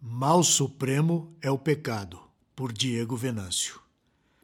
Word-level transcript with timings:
Mal 0.00 0.44
supremo 0.44 1.36
é 1.42 1.50
o 1.50 1.58
pecado, 1.58 2.20
por 2.54 2.72
Diego 2.72 3.16
Venâncio. 3.16 3.80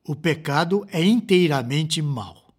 O 0.04 0.16
pecado 0.16 0.84
é 0.90 1.00
inteiramente 1.00 2.02
mal. 2.02 2.52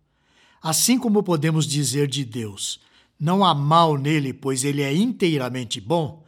Assim 0.61 0.97
como 0.97 1.21
podemos 1.21 1.67
dizer 1.67 2.07
de 2.07 2.23
Deus, 2.23 2.79
não 3.19 3.43
há 3.43 3.53
mal 3.53 3.97
nele, 3.97 4.31
pois 4.31 4.63
ele 4.63 4.81
é 4.81 4.95
inteiramente 4.95 5.81
bom, 5.81 6.23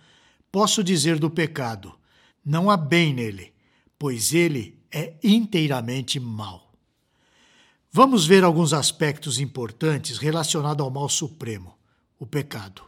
posso 0.52 0.84
dizer 0.84 1.18
do 1.18 1.30
pecado, 1.30 1.96
não 2.44 2.70
há 2.70 2.76
bem 2.76 3.14
nele, 3.14 3.54
pois 3.98 4.34
ele 4.34 4.78
é 4.92 5.16
inteiramente 5.24 6.20
mal. 6.20 6.74
Vamos 7.90 8.26
ver 8.26 8.44
alguns 8.44 8.74
aspectos 8.74 9.40
importantes 9.40 10.18
relacionados 10.18 10.84
ao 10.84 10.92
mal 10.92 11.08
supremo, 11.08 11.78
o 12.20 12.26
pecado. 12.26 12.82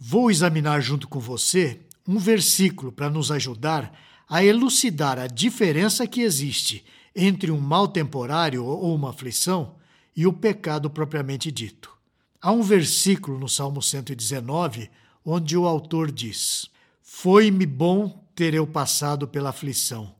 Vou 0.00 0.30
examinar 0.30 0.80
junto 0.80 1.06
com 1.06 1.20
você 1.20 1.82
um 2.06 2.18
versículo 2.18 2.92
para 2.92 3.10
nos 3.10 3.30
ajudar 3.30 3.92
a 4.28 4.44
elucidar 4.44 5.18
a 5.18 5.26
diferença 5.26 6.06
que 6.06 6.22
existe 6.22 6.84
entre 7.14 7.50
um 7.50 7.60
mal 7.60 7.86
temporário 7.86 8.64
ou 8.64 8.94
uma 8.94 9.10
aflição 9.10 9.76
e 10.16 10.26
o 10.26 10.32
pecado 10.32 10.88
propriamente 10.88 11.50
dito. 11.50 11.92
Há 12.40 12.50
um 12.50 12.62
versículo 12.62 13.38
no 13.38 13.48
Salmo 13.48 13.82
119 13.82 14.90
onde 15.24 15.56
o 15.56 15.66
autor 15.66 16.10
diz: 16.10 16.66
Foi-me 17.02 17.66
bom 17.66 18.26
ter 18.34 18.54
eu 18.54 18.66
passado 18.66 19.28
pela 19.28 19.50
aflição, 19.50 20.14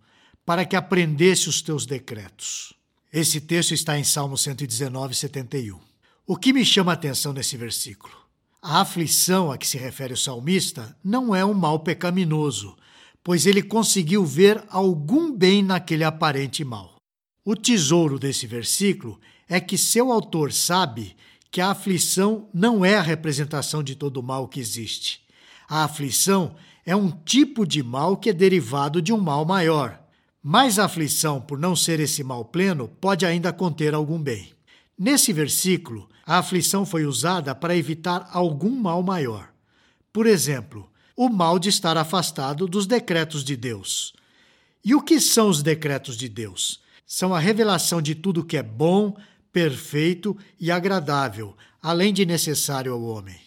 para 0.44 0.64
que 0.64 0.76
aprendesse 0.76 1.48
os 1.48 1.62
teus 1.62 1.86
decretos. 1.86 2.74
Esse 3.12 3.40
texto 3.40 3.72
está 3.72 3.98
em 3.98 4.04
Salmo 4.04 4.38
119, 4.38 5.14
71. 5.14 5.78
O 6.26 6.36
que 6.36 6.52
me 6.52 6.64
chama 6.64 6.92
a 6.92 6.94
atenção 6.94 7.32
nesse 7.32 7.56
versículo? 7.56 8.21
A 8.64 8.80
aflição 8.80 9.50
a 9.50 9.58
que 9.58 9.66
se 9.66 9.76
refere 9.76 10.14
o 10.14 10.16
salmista 10.16 10.96
não 11.02 11.34
é 11.34 11.44
um 11.44 11.52
mal 11.52 11.80
pecaminoso, 11.80 12.76
pois 13.24 13.44
ele 13.44 13.60
conseguiu 13.60 14.24
ver 14.24 14.62
algum 14.68 15.36
bem 15.36 15.64
naquele 15.64 16.04
aparente 16.04 16.64
mal. 16.64 16.94
O 17.44 17.56
tesouro 17.56 18.20
desse 18.20 18.46
versículo 18.46 19.18
é 19.48 19.58
que 19.58 19.76
seu 19.76 20.12
autor 20.12 20.52
sabe 20.52 21.16
que 21.50 21.60
a 21.60 21.72
aflição 21.72 22.48
não 22.54 22.84
é 22.84 22.94
a 22.94 23.02
representação 23.02 23.82
de 23.82 23.96
todo 23.96 24.18
o 24.18 24.22
mal 24.22 24.46
que 24.46 24.60
existe. 24.60 25.20
A 25.68 25.82
aflição 25.82 26.54
é 26.86 26.94
um 26.94 27.10
tipo 27.10 27.66
de 27.66 27.82
mal 27.82 28.16
que 28.16 28.30
é 28.30 28.32
derivado 28.32 29.02
de 29.02 29.12
um 29.12 29.18
mal 29.18 29.44
maior. 29.44 30.00
Mas 30.40 30.78
a 30.78 30.84
aflição, 30.84 31.40
por 31.40 31.58
não 31.58 31.74
ser 31.74 31.98
esse 31.98 32.22
mal 32.22 32.44
pleno, 32.44 32.86
pode 32.86 33.26
ainda 33.26 33.52
conter 33.52 33.92
algum 33.92 34.22
bem. 34.22 34.52
Nesse 34.98 35.32
versículo, 35.32 36.08
a 36.24 36.38
aflição 36.38 36.86
foi 36.86 37.04
usada 37.04 37.54
para 37.54 37.76
evitar 37.76 38.28
algum 38.30 38.70
mal 38.70 39.02
maior. 39.02 39.52
Por 40.12 40.26
exemplo, 40.26 40.90
o 41.16 41.28
mal 41.28 41.58
de 41.58 41.68
estar 41.68 41.96
afastado 41.96 42.66
dos 42.66 42.86
decretos 42.86 43.44
de 43.44 43.56
Deus. 43.56 44.12
E 44.84 44.94
o 44.94 45.02
que 45.02 45.20
são 45.20 45.48
os 45.48 45.62
decretos 45.62 46.16
de 46.16 46.28
Deus? 46.28 46.80
São 47.06 47.34
a 47.34 47.38
revelação 47.38 48.00
de 48.00 48.14
tudo 48.14 48.44
que 48.44 48.56
é 48.56 48.62
bom, 48.62 49.16
perfeito 49.52 50.36
e 50.58 50.70
agradável, 50.70 51.56
além 51.80 52.12
de 52.12 52.24
necessário 52.24 52.92
ao 52.92 53.02
homem. 53.02 53.38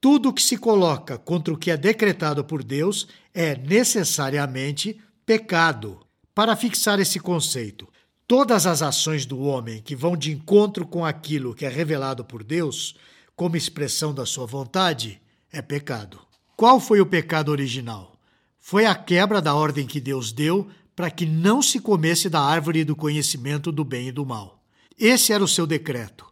Tudo 0.00 0.32
que 0.32 0.42
se 0.42 0.58
coloca 0.58 1.16
contra 1.16 1.52
o 1.52 1.56
que 1.56 1.70
é 1.70 1.76
decretado 1.76 2.44
por 2.44 2.62
Deus 2.62 3.08
é 3.32 3.56
necessariamente 3.56 5.00
pecado. 5.24 6.00
Para 6.34 6.56
fixar 6.56 7.00
esse 7.00 7.18
conceito, 7.18 7.88
Todas 8.26 8.66
as 8.66 8.80
ações 8.80 9.26
do 9.26 9.38
homem 9.40 9.82
que 9.82 9.94
vão 9.94 10.16
de 10.16 10.32
encontro 10.32 10.86
com 10.86 11.04
aquilo 11.04 11.54
que 11.54 11.66
é 11.66 11.68
revelado 11.68 12.24
por 12.24 12.42
Deus, 12.42 12.96
como 13.36 13.56
expressão 13.56 14.14
da 14.14 14.24
sua 14.24 14.46
vontade, 14.46 15.20
é 15.52 15.60
pecado. 15.60 16.18
Qual 16.56 16.80
foi 16.80 17.02
o 17.02 17.06
pecado 17.06 17.50
original? 17.50 18.16
Foi 18.58 18.86
a 18.86 18.94
quebra 18.94 19.42
da 19.42 19.54
ordem 19.54 19.86
que 19.86 20.00
Deus 20.00 20.32
deu 20.32 20.70
para 20.96 21.10
que 21.10 21.26
não 21.26 21.60
se 21.60 21.78
comesse 21.78 22.30
da 22.30 22.40
árvore 22.40 22.82
do 22.82 22.96
conhecimento 22.96 23.70
do 23.70 23.84
bem 23.84 24.08
e 24.08 24.12
do 24.12 24.24
mal. 24.24 24.64
Esse 24.98 25.32
era 25.32 25.44
o 25.44 25.48
seu 25.48 25.66
decreto. 25.66 26.24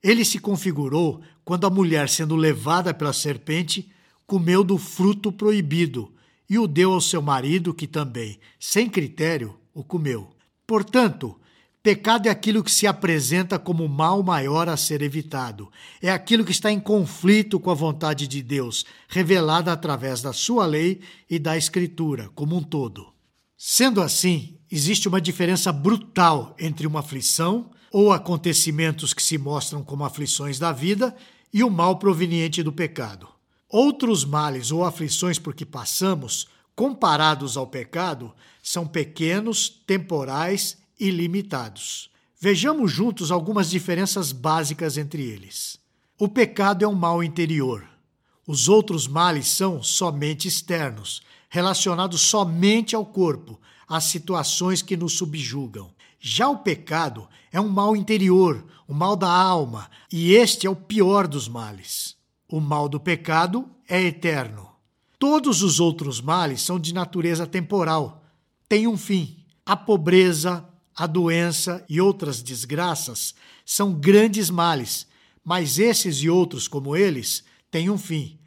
Ele 0.00 0.24
se 0.24 0.38
configurou 0.38 1.20
quando 1.44 1.66
a 1.66 1.70
mulher, 1.70 2.08
sendo 2.08 2.36
levada 2.36 2.94
pela 2.94 3.12
serpente, 3.12 3.90
comeu 4.24 4.62
do 4.62 4.78
fruto 4.78 5.32
proibido 5.32 6.12
e 6.48 6.58
o 6.58 6.68
deu 6.68 6.92
ao 6.92 7.00
seu 7.00 7.20
marido, 7.20 7.74
que 7.74 7.86
também, 7.86 8.38
sem 8.60 8.88
critério, 8.88 9.58
o 9.72 9.82
comeu. 9.82 10.33
Portanto, 10.66 11.38
pecado 11.82 12.26
é 12.26 12.30
aquilo 12.30 12.64
que 12.64 12.70
se 12.70 12.86
apresenta 12.86 13.58
como 13.58 13.86
mal 13.88 14.22
maior 14.22 14.68
a 14.68 14.76
ser 14.76 15.02
evitado. 15.02 15.70
É 16.00 16.10
aquilo 16.10 16.44
que 16.44 16.52
está 16.52 16.72
em 16.72 16.80
conflito 16.80 17.60
com 17.60 17.70
a 17.70 17.74
vontade 17.74 18.26
de 18.26 18.42
Deus, 18.42 18.86
revelada 19.08 19.72
através 19.72 20.22
da 20.22 20.32
sua 20.32 20.64
lei 20.64 21.00
e 21.28 21.38
da 21.38 21.56
Escritura 21.56 22.30
como 22.34 22.56
um 22.56 22.62
todo. 22.62 23.12
Sendo 23.56 24.00
assim, 24.00 24.58
existe 24.70 25.08
uma 25.08 25.20
diferença 25.20 25.72
brutal 25.72 26.56
entre 26.58 26.86
uma 26.86 27.00
aflição 27.00 27.70
ou 27.92 28.12
acontecimentos 28.12 29.14
que 29.14 29.22
se 29.22 29.38
mostram 29.38 29.84
como 29.84 30.04
aflições 30.04 30.58
da 30.58 30.72
vida 30.72 31.14
e 31.52 31.62
o 31.62 31.70
mal 31.70 31.98
proveniente 31.98 32.62
do 32.62 32.72
pecado. 32.72 33.28
Outros 33.68 34.24
males 34.24 34.72
ou 34.72 34.84
aflições 34.84 35.38
por 35.38 35.54
que 35.54 35.64
passamos 35.64 36.48
comparados 36.74 37.56
ao 37.56 37.66
pecado, 37.66 38.32
são 38.62 38.86
pequenos, 38.86 39.68
temporais 39.68 40.78
e 40.98 41.10
limitados. 41.10 42.10
Vejamos 42.40 42.92
juntos 42.92 43.30
algumas 43.30 43.70
diferenças 43.70 44.32
básicas 44.32 44.98
entre 44.98 45.22
eles. 45.22 45.78
O 46.18 46.28
pecado 46.28 46.84
é 46.84 46.88
um 46.88 46.94
mal 46.94 47.22
interior. 47.22 47.88
Os 48.46 48.68
outros 48.68 49.08
males 49.08 49.48
são 49.48 49.82
somente 49.82 50.46
externos, 50.46 51.22
relacionados 51.48 52.20
somente 52.20 52.94
ao 52.94 53.06
corpo, 53.06 53.58
às 53.88 54.04
situações 54.04 54.82
que 54.82 54.96
nos 54.96 55.14
subjugam. 55.16 55.90
Já 56.20 56.48
o 56.48 56.58
pecado 56.58 57.28
é 57.52 57.60
um 57.60 57.68
mal 57.68 57.96
interior, 57.96 58.64
um 58.88 58.94
mal 58.94 59.16
da 59.16 59.30
alma, 59.30 59.90
e 60.12 60.32
este 60.32 60.66
é 60.66 60.70
o 60.70 60.76
pior 60.76 61.26
dos 61.26 61.48
males. 61.48 62.16
O 62.48 62.60
mal 62.60 62.88
do 62.88 63.00
pecado 63.00 63.68
é 63.88 64.02
eterno. 64.02 64.73
Todos 65.26 65.62
os 65.62 65.80
outros 65.80 66.20
males 66.20 66.60
são 66.60 66.78
de 66.78 66.92
natureza 66.92 67.46
temporal, 67.46 68.22
têm 68.68 68.86
um 68.86 68.94
fim. 68.94 69.38
A 69.64 69.74
pobreza, 69.74 70.62
a 70.94 71.06
doença 71.06 71.82
e 71.88 71.98
outras 71.98 72.42
desgraças 72.42 73.34
são 73.64 73.94
grandes 73.94 74.50
males, 74.50 75.06
mas 75.42 75.78
esses 75.78 76.18
e 76.18 76.28
outros 76.28 76.68
como 76.68 76.94
eles 76.94 77.42
têm 77.70 77.88
um 77.88 77.96
fim. 77.96 78.38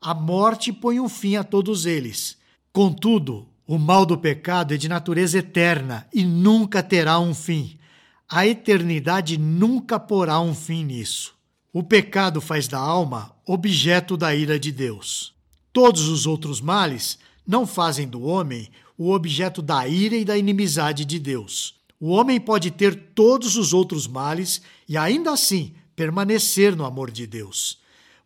A 0.00 0.14
morte 0.14 0.72
põe 0.72 0.98
um 0.98 1.10
fim 1.10 1.36
a 1.36 1.44
todos 1.44 1.84
eles. 1.84 2.38
Contudo, 2.72 3.46
o 3.66 3.76
mal 3.76 4.06
do 4.06 4.16
pecado 4.16 4.72
é 4.72 4.78
de 4.78 4.88
natureza 4.88 5.40
eterna 5.40 6.08
e 6.10 6.24
nunca 6.24 6.82
terá 6.82 7.20
um 7.20 7.34
fim. 7.34 7.78
A 8.26 8.46
eternidade 8.46 9.36
nunca 9.36 10.00
porá 10.00 10.40
um 10.40 10.54
fim 10.54 10.84
nisso. 10.84 11.34
O 11.70 11.82
pecado 11.82 12.40
faz 12.40 12.66
da 12.66 12.78
alma 12.78 13.36
objeto 13.44 14.16
da 14.16 14.34
ira 14.34 14.58
de 14.58 14.72
Deus. 14.72 15.33
Todos 15.74 16.06
os 16.06 16.24
outros 16.24 16.60
males 16.60 17.18
não 17.44 17.66
fazem 17.66 18.06
do 18.06 18.22
homem 18.22 18.70
o 18.96 19.10
objeto 19.10 19.60
da 19.60 19.88
ira 19.88 20.14
e 20.14 20.24
da 20.24 20.38
inimizade 20.38 21.04
de 21.04 21.18
Deus. 21.18 21.74
O 21.98 22.10
homem 22.10 22.40
pode 22.40 22.70
ter 22.70 22.94
todos 23.12 23.56
os 23.56 23.72
outros 23.72 24.06
males 24.06 24.62
e 24.88 24.96
ainda 24.96 25.32
assim 25.32 25.74
permanecer 25.96 26.76
no 26.76 26.84
amor 26.84 27.10
de 27.10 27.26
Deus. 27.26 27.78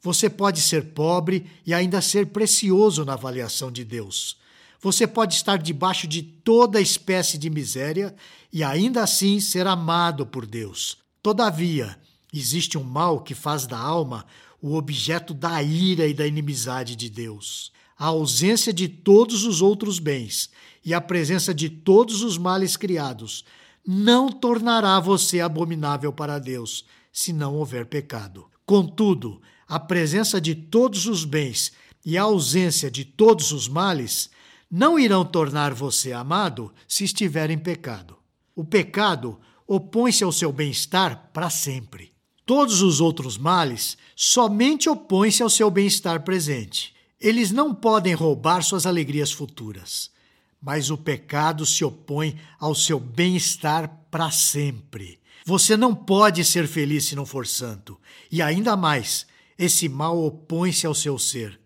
Você 0.03 0.28
pode 0.28 0.60
ser 0.60 0.92
pobre 0.92 1.47
e 1.64 1.72
ainda 1.72 2.03
ser 2.03 2.26
precioso 2.26 3.03
na 3.03 3.14
avaliação 3.14 3.72
de 3.72 3.82
Deus. 3.82 4.37
Você 4.78 5.06
pode 5.06 5.34
estar 5.34 5.56
debaixo 5.56 6.06
de 6.06 6.20
toda 6.22 6.82
espécie 6.82 7.38
de 7.38 7.48
miséria 7.48 8.14
e 8.53 8.62
ainda 8.62 9.03
assim 9.03 9.41
ser 9.41 9.66
amado 9.66 10.26
por 10.26 10.44
Deus. 10.44 10.98
Todavia, 11.22 11.98
existe 12.31 12.76
um 12.76 12.84
mal 12.84 13.22
que 13.22 13.34
faz 13.34 13.66
da 13.66 13.78
alma 13.78 14.26
o 14.60 14.74
objeto 14.74 15.32
da 15.32 15.62
ira 15.62 16.06
e 16.06 16.14
da 16.14 16.26
inimizade 16.26 16.96
de 16.96 17.08
Deus. 17.08 17.72
A 17.96 18.06
ausência 18.06 18.72
de 18.72 18.88
todos 18.88 19.44
os 19.44 19.60
outros 19.60 19.99
bens 19.99 20.50
e 20.84 20.94
a 20.94 21.00
presença 21.00 21.55
de 21.55 21.69
todos 21.69 22.22
os 22.22 22.38
males 22.38 22.76
criados 22.76 23.44
não 23.87 24.31
tornará 24.31 25.00
você 25.00 25.40
abominável 25.40 26.12
para 26.12 26.38
Deus, 26.38 26.84
se 27.12 27.32
não 27.32 27.56
houver 27.56 27.87
pecado. 27.87 28.46
Contudo, 28.66 29.40
a 29.66 29.81
presença 29.81 30.40
de 30.40 30.55
todos 30.55 31.06
os 31.06 31.25
bens 31.25 31.72
e 32.04 32.16
a 32.16 32.22
ausência 32.22 32.90
de 32.90 33.04
todos 33.04 33.52
os 33.52 33.69
males 33.69 34.31
não 34.70 34.99
irão 34.99 35.25
tornar 35.25 35.72
você 35.72 36.12
amado 36.12 36.72
se 36.87 37.04
estiver 37.04 37.50
em 37.50 37.58
pecado. 37.58 38.16
O 38.54 38.64
pecado 38.64 39.38
opõe-se 39.66 40.25
ao 40.25 40.32
seu 40.32 40.52
bem-estar 40.52 41.31
para 41.32 41.49
sempre. 41.50 42.12
Todos 42.49 42.81
os 42.81 42.99
outros 42.99 43.37
males 43.37 43.99
somente 44.17 44.89
opõem-se 44.89 45.43
ao 45.43 45.50
seu 45.50 45.71
bem-estar 45.71 46.23
presente. 46.23 46.95
Eles 47.21 47.50
não 47.50 47.75
podem 47.75 48.15
roubar 48.15 48.62
suas 48.62 48.87
alegrias 48.87 49.31
futuras. 49.31 50.11
Mas 50.59 50.89
o 50.91 50.97
pecado 50.97 51.67
se 51.67 51.85
opõe 51.85 52.41
ao 52.59 52.75
seu 52.75 52.99
bem-estar 52.99 54.06
para 54.11 54.31
sempre. 54.31 55.21
Você 55.45 55.77
não 55.77 55.95
pode 55.95 56.43
ser 56.43 56.67
feliz 56.67 57.05
se 57.05 57.15
não 57.15 57.27
for 57.27 57.47
santo. 57.47 58.00
E 58.33 58.41
ainda 58.41 58.75
mais, 58.79 59.27
esse 59.59 59.87
mal 59.87 60.19
opõe-se 60.19 60.87
ao 60.87 60.95
seu 60.95 61.19
ser. 61.19 61.61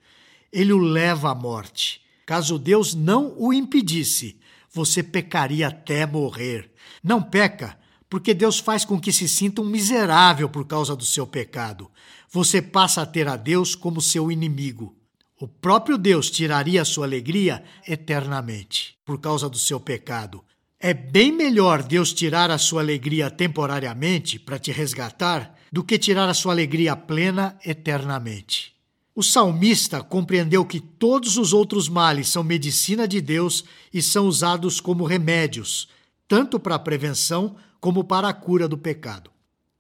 Ele 0.53 0.73
o 0.73 0.79
leva 0.79 1.31
à 1.31 1.35
morte. 1.35 2.01
Caso 2.27 2.59
Deus 2.59 2.93
não 2.93 3.33
o 3.39 3.53
impedisse, 3.53 4.37
você 4.73 5.01
pecaria 5.01 5.69
até 5.69 6.05
morrer. 6.05 6.73
Não 7.05 7.23
peca, 7.23 7.79
porque 8.13 8.35
Deus 8.35 8.59
faz 8.59 8.85
com 8.85 9.01
que 9.01 9.11
se 9.11 9.27
sinta 9.27 9.63
um 9.63 9.65
miserável 9.65 10.47
por 10.47 10.67
causa 10.67 10.95
do 10.95 11.03
seu 11.03 11.27
pecado. 11.27 11.91
Você 12.31 12.61
passa 12.61 13.01
a 13.01 13.07
ter 13.07 13.27
a 13.27 13.39
Deus 13.39 13.75
como 13.75 14.03
seu 14.03 14.31
inimigo. 14.31 14.95
O 15.41 15.49
próprio 15.49 15.97
Deus 15.97 16.31
tiraria 16.31 16.83
a 16.83 16.85
sua 16.85 17.07
alegria 17.07 17.65
eternamente 17.89 18.99
por 19.03 19.19
causa 19.19 19.49
do 19.49 19.59
seu 19.59 19.81
pecado. 19.81 20.45
É 20.79 20.93
bem 20.93 21.33
melhor 21.33 21.83
Deus 21.83 22.13
tirar 22.13 22.51
a 22.51 22.59
sua 22.59 22.83
alegria 22.83 23.31
temporariamente 23.31 24.39
para 24.39 24.59
te 24.59 24.71
resgatar 24.71 25.55
do 25.73 25.83
que 25.83 25.99
tirar 25.99 26.29
a 26.29 26.35
sua 26.35 26.53
alegria 26.53 26.95
plena 26.95 27.57
eternamente. 27.65 28.75
O 29.15 29.23
salmista 29.23 30.03
compreendeu 30.03 30.67
que 30.67 30.81
todos 30.81 31.39
os 31.39 31.55
outros 31.55 31.89
males 31.89 32.29
são 32.29 32.45
medicina 32.45 33.09
de 33.09 33.23
Deus 33.23 33.65
e 33.91 34.03
são 34.03 34.27
usados 34.27 34.83
como 34.83 35.03
remédios, 35.03 35.89
tanto 36.29 36.61
para 36.61 36.75
a 36.75 36.79
prevenção 36.79 37.57
como 37.83 38.05
para 38.05 38.29
a 38.29 38.33
cura 38.33 38.69
do 38.69 38.79
pecado. 38.79 39.29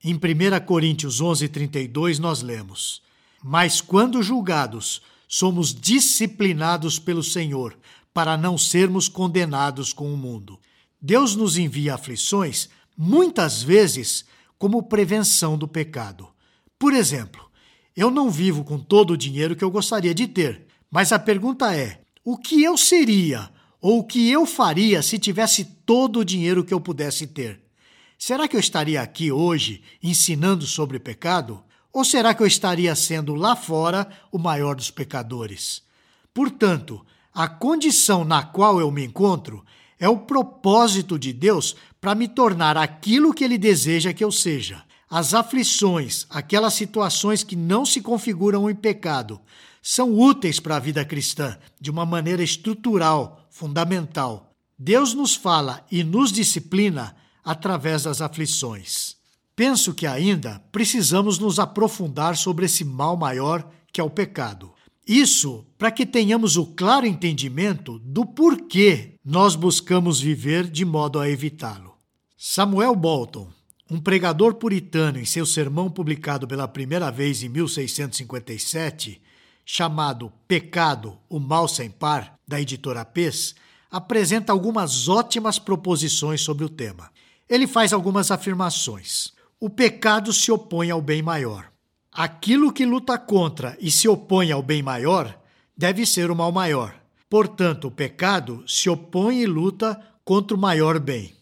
Em 0.03 0.15
1 0.15 0.19
Coríntios 0.67 1.21
11:32 1.21 2.19
nós 2.19 2.43
lemos: 2.43 3.01
Mas 3.41 3.81
quando 3.81 4.25
julgados, 4.25 5.01
somos 5.29 5.73
disciplinados 5.73 6.99
pelo 6.99 7.23
Senhor, 7.23 7.79
para 8.13 8.37
não 8.37 8.59
sermos 8.59 9.09
condenados 9.09 9.93
com 9.93 10.13
o 10.13 10.17
mundo. 10.17 10.59
Deus 11.01 11.37
nos 11.37 11.57
envia 11.57 11.95
aflições 11.95 12.69
muitas 12.99 13.63
vezes 13.63 14.25
como 14.59 14.83
prevenção 14.83 15.57
do 15.57 15.69
pecado. 15.69 16.27
Por 16.77 16.93
exemplo, 16.93 17.49
eu 17.97 18.11
não 18.11 18.29
vivo 18.29 18.65
com 18.65 18.81
todo 18.81 19.13
o 19.13 19.17
dinheiro 19.17 19.55
que 19.55 19.63
eu 19.63 19.71
gostaria 19.71 20.13
de 20.13 20.27
ter, 20.27 20.67
mas 20.91 21.13
a 21.13 21.21
pergunta 21.21 21.73
é: 21.73 22.03
o 22.25 22.37
que 22.37 22.65
eu 22.65 22.77
seria 22.77 23.49
ou 23.81 24.01
o 24.01 24.05
que 24.05 24.29
eu 24.29 24.45
faria 24.45 25.03
se 25.03 25.21
tivesse 25.21 25.65
todo 25.65 26.19
o 26.19 26.25
dinheiro 26.25 26.65
que 26.65 26.75
eu 26.75 26.81
pudesse 26.81 27.29
ter? 27.29 27.62
Será 28.25 28.47
que 28.47 28.55
eu 28.55 28.61
estaria 28.61 29.03
aqui 29.03 29.33
hoje 29.33 29.83
ensinando 30.01 30.65
sobre 30.65 31.01
pecado? 31.01 31.61
Ou 31.93 32.05
será 32.05 32.33
que 32.33 32.41
eu 32.41 32.47
estaria 32.47 32.95
sendo 32.95 33.35
lá 33.35 33.57
fora 33.57 34.09
o 34.31 34.39
maior 34.39 34.77
dos 34.77 34.93
pecadores? 34.93 35.83
Portanto, 36.33 37.05
a 37.35 37.49
condição 37.49 38.25
na 38.25 38.45
qual 38.45 38.79
eu 38.79 38.93
me 38.93 39.05
encontro 39.05 39.65
é 39.99 40.09
o 40.09 40.19
propósito 40.19 41.19
de 41.19 41.33
Deus 41.33 41.75
para 42.01 42.15
me 42.15 42.29
tornar 42.29 42.77
aquilo 42.77 43.35
que 43.35 43.43
Ele 43.43 43.59
deseja 43.59 44.13
que 44.13 44.23
eu 44.23 44.31
seja. 44.31 44.85
As 45.11 45.35
aflições, 45.35 46.25
aquelas 46.31 46.75
situações 46.75 47.43
que 47.43 47.57
não 47.57 47.85
se 47.85 48.01
configuram 48.01 48.71
em 48.71 48.75
pecado, 48.77 49.41
são 49.83 50.17
úteis 50.17 50.61
para 50.61 50.77
a 50.77 50.79
vida 50.79 51.05
cristã 51.05 51.59
de 51.81 51.91
uma 51.91 52.07
maneira 52.07 52.45
estrutural, 52.45 53.49
fundamental. 53.51 54.55
Deus 54.79 55.13
nos 55.13 55.35
fala 55.35 55.85
e 55.91 56.05
nos 56.05 56.31
disciplina 56.31 57.17
através 57.45 58.05
das 58.05 58.21
aflições. 58.21 59.17
Penso 59.55 59.93
que 59.95 60.07
ainda 60.07 60.63
precisamos 60.73 61.39
nos 61.39 61.59
aprofundar 61.59 62.37
sobre 62.37 62.67
esse 62.67 62.85
mal 62.85 63.17
maior 63.17 63.69
que 63.93 64.01
é 64.01 64.05
o 64.05 64.11
pecado. 64.11 64.73
Isso 65.07 65.67
para 65.77 65.91
que 65.91 66.07
tenhamos 66.07 66.57
o 66.57 66.67
claro 66.67 67.07
entendimento 67.07 67.99
do 67.99 68.25
porquê 68.25 69.15
nós 69.25 69.55
buscamos 69.55 70.21
viver 70.21 70.69
de 70.69 70.85
modo 70.85 71.19
a 71.19 71.29
evitá-lo. 71.29 71.97
Samuel 72.37 72.95
Bolton, 72.97 73.49
um 73.91 74.01
pregador 74.01 74.55
puritano 74.55 75.19
em 75.19 75.25
seu 75.25 75.45
sermão 75.45 75.91
publicado 75.91 76.49
pela 76.49 76.67
primeira 76.67 77.11
vez 77.11 77.43
em 77.43 77.49
1657, 77.49 79.21
chamado 79.67 80.33
Pecado, 80.49 81.19
o 81.29 81.39
Mal 81.39 81.69
Sem 81.69 81.91
Par, 81.91 82.39
da 82.49 82.61
editora 82.61 83.05
Pes, 83.05 83.55
apresenta 83.91 84.51
algumas 84.51 85.09
ótimas 85.09 85.59
proposições 85.59 86.41
sobre 86.41 86.65
o 86.65 86.69
tema. 86.69 87.12
Ele 87.53 87.67
faz 87.67 87.93
algumas 87.93 88.31
afirmações. 88.31 89.31
O 89.61 89.69
pecado 89.69 90.33
se 90.33 90.51
opõe 90.51 90.91
ao 90.91 91.03
bem 91.03 91.21
maior. 91.21 91.71
Aquilo 92.11 92.73
que 92.73 92.87
luta 92.87 93.19
contra 93.19 93.77
e 93.79 93.91
se 93.91 94.09
opõe 94.09 94.51
ao 94.51 94.63
bem 94.63 94.83
maior 94.83 95.39
deve 95.77 96.07
ser 96.07 96.31
o 96.31 96.35
mal 96.35 96.51
maior. 96.51 96.99
Portanto, 97.29 97.89
o 97.89 97.91
pecado 97.91 98.65
se 98.67 98.89
opõe 98.89 99.43
e 99.43 99.47
luta 99.47 100.01
contra 100.25 100.57
o 100.57 100.61
maior 100.61 100.99
bem. 100.99 101.35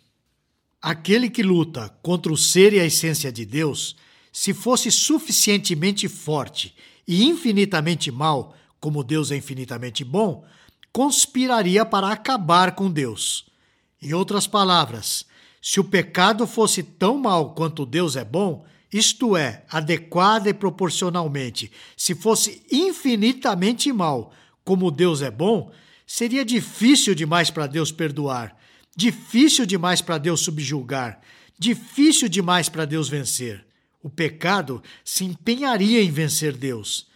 Aquele 0.83 1.31
que 1.31 1.45
luta 1.45 1.97
contra 2.03 2.33
o 2.33 2.37
ser 2.37 2.73
e 2.73 2.81
a 2.81 2.85
essência 2.85 3.31
de 3.31 3.47
Deus, 3.47 3.95
se 4.33 4.53
fosse 4.53 4.91
suficientemente 4.91 6.09
forte 6.09 6.75
e 7.07 7.23
infinitamente 7.23 8.11
mal, 8.11 8.57
como 8.81 9.05
Deus 9.05 9.31
é 9.31 9.37
infinitamente 9.37 10.03
bom, 10.03 10.45
conspiraria 10.93 11.87
para 11.87 12.11
acabar 12.11 12.75
com 12.75 12.91
Deus. 12.91 13.47
Em 14.03 14.13
outras 14.13 14.49
palavras, 14.49 15.30
se 15.61 15.81
o 15.81 15.85
pecado 15.85 16.47
fosse 16.47 16.83
tão 16.83 17.19
mal 17.19 17.55
quanto 17.55 17.87
Deus 17.87 18.17
é 18.17 18.25
bom, 18.25 18.65
isto 18.93 19.37
é, 19.37 19.65
adequada 19.71 20.49
e 20.49 20.55
proporcionalmente, 20.55 21.71
se 21.97 22.15
fosse 22.15 22.63
infinitamente 22.71 23.93
mal 23.93 24.33
como 24.65 24.91
Deus 24.91 25.23
é 25.23 25.31
bom, 25.31 25.71
seria 26.07 26.45
difícil 26.45 27.15
demais 27.15 27.51
para 27.51 27.67
Deus 27.67 27.93
perdoar 27.93 28.59
Difícil 28.97 29.65
demais 29.65 30.03
para 30.03 30.19
Deus 30.19 30.41
subjugar, 30.41 31.21
difícil 31.59 32.29
demais 32.29 32.69
para 32.69 32.85
Deus 32.85 33.09
vencer. 33.09 33.65
O 34.03 34.11
pecado 34.11 34.83
se 35.05 35.25
empenharia 35.25 36.03
em 36.03 36.11
vencer 36.11 36.55
Deus. 36.55 37.07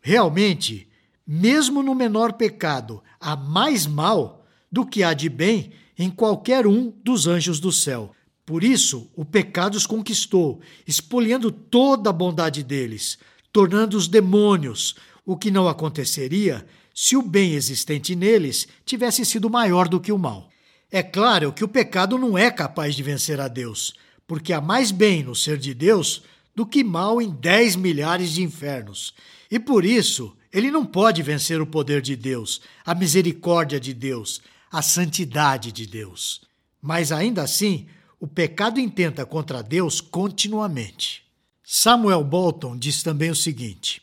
Realmente, 0.00 0.88
mesmo 1.26 1.82
no 1.82 1.94
menor 1.94 2.34
pecado, 2.34 3.02
há 3.20 3.34
mais 3.34 3.86
mal 3.86 4.46
do 4.70 4.86
que 4.86 5.02
há 5.02 5.12
de 5.12 5.28
bem 5.28 5.72
em 5.98 6.10
qualquer 6.10 6.66
um 6.66 6.92
dos 7.02 7.26
anjos 7.26 7.60
do 7.60 7.72
céu. 7.72 8.12
Por 8.46 8.62
isso, 8.62 9.10
o 9.16 9.24
pecado 9.24 9.74
os 9.74 9.86
conquistou, 9.86 10.60
espoliando 10.86 11.50
toda 11.50 12.10
a 12.10 12.12
bondade 12.12 12.62
deles, 12.62 13.18
tornando-os 13.52 14.06
demônios, 14.06 14.96
o 15.24 15.36
que 15.36 15.50
não 15.50 15.68
aconteceria 15.68 16.66
se 16.94 17.16
o 17.16 17.22
bem 17.22 17.54
existente 17.54 18.14
neles 18.14 18.68
tivesse 18.84 19.24
sido 19.24 19.48
maior 19.48 19.88
do 19.88 20.00
que 20.00 20.12
o 20.12 20.18
mal. 20.18 20.50
É 20.90 21.02
claro 21.02 21.52
que 21.52 21.64
o 21.64 21.68
pecado 21.68 22.18
não 22.18 22.36
é 22.36 22.50
capaz 22.50 22.94
de 22.94 23.02
vencer 23.02 23.40
a 23.40 23.48
Deus, 23.48 23.94
porque 24.26 24.52
há 24.52 24.60
mais 24.60 24.90
bem 24.90 25.22
no 25.22 25.34
ser 25.34 25.58
de 25.58 25.74
Deus 25.74 26.22
do 26.54 26.64
que 26.64 26.84
mal 26.84 27.20
em 27.20 27.30
dez 27.30 27.74
milhares 27.74 28.32
de 28.32 28.42
infernos. 28.42 29.12
E 29.50 29.58
por 29.58 29.84
isso, 29.84 30.36
ele 30.52 30.70
não 30.70 30.86
pode 30.86 31.20
vencer 31.22 31.60
o 31.60 31.66
poder 31.66 32.00
de 32.00 32.14
Deus, 32.14 32.60
a 32.84 32.94
misericórdia 32.94 33.80
de 33.80 33.92
Deus, 33.92 34.40
a 34.74 34.82
santidade 34.82 35.70
de 35.70 35.86
Deus. 35.86 36.40
Mas 36.82 37.12
ainda 37.12 37.44
assim, 37.44 37.86
o 38.18 38.26
pecado 38.26 38.80
intenta 38.80 39.24
contra 39.24 39.62
Deus 39.62 40.00
continuamente. 40.00 41.22
Samuel 41.62 42.24
Bolton 42.24 42.76
diz 42.76 43.00
também 43.00 43.30
o 43.30 43.36
seguinte: 43.36 44.02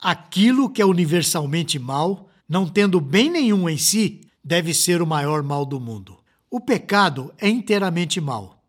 aquilo 0.00 0.70
que 0.70 0.80
é 0.80 0.86
universalmente 0.86 1.80
mal, 1.80 2.30
não 2.48 2.64
tendo 2.68 3.00
bem 3.00 3.28
nenhum 3.28 3.68
em 3.68 3.76
si, 3.76 4.20
deve 4.42 4.72
ser 4.72 5.02
o 5.02 5.06
maior 5.06 5.42
mal 5.42 5.66
do 5.66 5.80
mundo. 5.80 6.16
O 6.48 6.60
pecado 6.60 7.34
é 7.36 7.48
inteiramente 7.48 8.20
mal. 8.20 8.62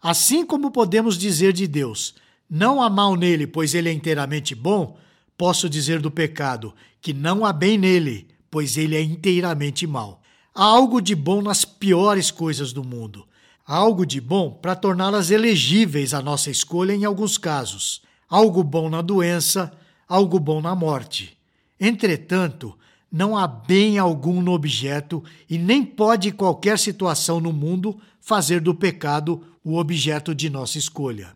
Assim 0.00 0.46
como 0.46 0.70
podemos 0.70 1.18
dizer 1.18 1.52
de 1.52 1.66
Deus, 1.66 2.14
não 2.48 2.80
há 2.80 2.88
mal 2.88 3.16
nele, 3.16 3.48
pois 3.48 3.74
ele 3.74 3.88
é 3.88 3.92
inteiramente 3.92 4.54
bom, 4.54 4.96
posso 5.36 5.68
dizer 5.68 6.00
do 6.00 6.12
pecado, 6.12 6.72
que 7.00 7.12
não 7.12 7.44
há 7.44 7.52
bem 7.52 7.76
nele, 7.76 8.28
pois 8.48 8.76
ele 8.76 8.94
é 8.94 9.02
inteiramente 9.02 9.84
mal. 9.84 10.21
Há 10.54 10.64
algo 10.64 11.00
de 11.00 11.14
bom 11.14 11.40
nas 11.40 11.64
piores 11.64 12.30
coisas 12.30 12.74
do 12.74 12.84
mundo. 12.84 13.26
Há 13.66 13.74
algo 13.74 14.04
de 14.04 14.20
bom 14.20 14.50
para 14.50 14.76
torná-las 14.76 15.30
elegíveis 15.30 16.12
à 16.12 16.20
nossa 16.20 16.50
escolha 16.50 16.92
em 16.92 17.06
alguns 17.06 17.38
casos. 17.38 18.02
Algo 18.28 18.62
bom 18.62 18.90
na 18.90 19.00
doença, 19.00 19.72
algo 20.06 20.38
bom 20.38 20.60
na 20.60 20.74
morte. 20.74 21.38
Entretanto, 21.80 22.76
não 23.10 23.34
há 23.36 23.46
bem 23.46 23.98
algum 23.98 24.42
no 24.42 24.52
objeto 24.52 25.24
e 25.48 25.56
nem 25.56 25.82
pode 25.84 26.32
qualquer 26.32 26.78
situação 26.78 27.40
no 27.40 27.52
mundo 27.52 27.98
fazer 28.20 28.60
do 28.60 28.74
pecado 28.74 29.42
o 29.64 29.78
objeto 29.78 30.34
de 30.34 30.50
nossa 30.50 30.76
escolha. 30.76 31.34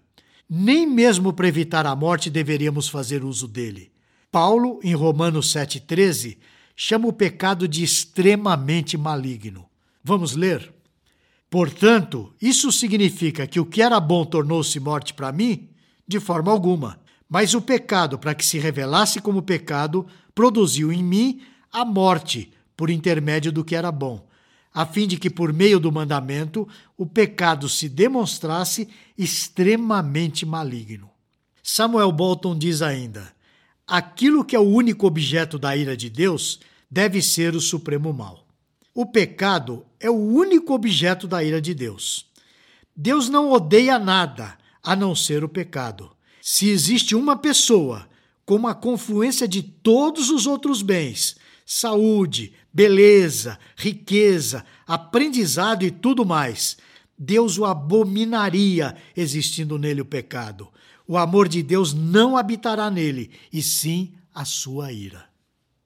Nem 0.49 0.87
mesmo 0.87 1.32
para 1.32 1.49
evitar 1.49 1.87
a 1.87 1.96
morte 1.96 2.28
deveríamos 2.28 2.88
fazer 2.88 3.25
uso 3.25 3.49
dele. 3.49 3.90
Paulo, 4.30 4.78
em 4.82 4.94
Romanos 4.94 5.52
7,13, 5.52 6.37
chama 6.76 7.09
o 7.09 7.12
pecado 7.12 7.66
de 7.66 7.83
extremamente 7.83 8.99
maligno. 8.99 9.66
Vamos 10.04 10.37
ler? 10.37 10.75
Portanto, 11.49 12.35
isso 12.40 12.71
significa 12.71 13.47
que 13.47 13.59
o 13.59 13.64
que 13.64 13.80
era 13.80 13.99
bom 13.99 14.25
tornou-se 14.25 14.78
morte 14.78 15.14
para 15.14 15.33
mim? 15.33 15.71
De 16.06 16.21
forma 16.21 16.52
alguma. 16.52 17.00
Mas 17.28 17.54
o 17.54 17.62
pecado, 17.62 18.18
para 18.18 18.35
que 18.35 18.45
se 18.45 18.59
revelasse 18.59 19.21
como 19.21 19.42
pecado, 19.42 20.06
produziu 20.35 20.92
em 20.92 21.02
mim 21.02 21.40
a 21.73 21.85
morte 21.85 22.52
por 22.76 22.90
intermédio 22.90 23.50
do 23.50 23.64
que 23.64 23.75
era 23.75 23.90
bom, 23.90 24.28
a 24.73 24.85
fim 24.85 25.06
de 25.09 25.16
que, 25.16 25.30
por 25.30 25.52
meio 25.52 25.80
do 25.80 25.90
mandamento, 25.90 26.68
o 26.97 27.06
pecado 27.06 27.68
se 27.68 27.88
demonstrasse 27.88 28.88
extremamente 29.16 30.45
maligno. 30.45 31.11
Samuel 31.62 32.12
Bolton 32.12 32.56
diz 32.56 32.83
ainda: 32.83 33.35
aquilo 33.87 34.45
que 34.45 34.57
é 34.57 34.59
o 34.59 34.62
único 34.62 35.07
objeto 35.07 35.59
da 35.59 35.76
ira 35.76 35.97
de 35.97 36.11
Deus 36.11 36.61
deve 36.90 37.23
ser 37.23 37.55
o 37.55 37.61
supremo 37.61 38.12
mal. 38.12 38.47
O 38.95 39.07
pecado 39.07 39.85
é 40.00 40.11
o 40.11 40.14
único 40.14 40.73
objeto 40.73 41.28
da 41.28 41.45
ira 41.45 41.61
de 41.61 41.75
Deus. 41.75 42.26
Deus 42.97 43.28
não 43.28 43.50
odeia 43.50 43.99
nada 43.99 44.57
a 44.83 44.97
não 44.97 45.14
ser 45.14 45.45
o 45.45 45.49
pecado. 45.49 46.11
Se 46.40 46.69
existe 46.69 47.14
uma 47.14 47.37
pessoa 47.37 48.09
com 48.45 48.55
uma 48.55 48.75
confluência 48.75 49.47
de 49.47 49.62
todos 49.62 50.31
os 50.31 50.47
outros 50.47 50.81
bens, 50.81 51.37
saúde, 51.64 52.52
beleza, 52.73 53.59
riqueza, 53.76 54.64
aprendizado 54.87 55.85
e 55.85 55.90
tudo 55.90 56.25
mais, 56.25 56.78
Deus 57.19 57.59
o 57.59 57.64
abominaria 57.64 58.97
existindo 59.16 59.78
nele 59.78 60.00
o 60.00 60.07
pecado. 60.07 60.69
O 61.07 61.17
amor 61.17 61.49
de 61.49 61.63
Deus 61.63 61.95
não 61.95 62.37
habitará 62.37 62.91
nele, 62.91 63.31
e 63.53 63.63
sim 63.63 64.15
a 64.35 64.45
sua 64.45 64.93
ira. 64.93 65.25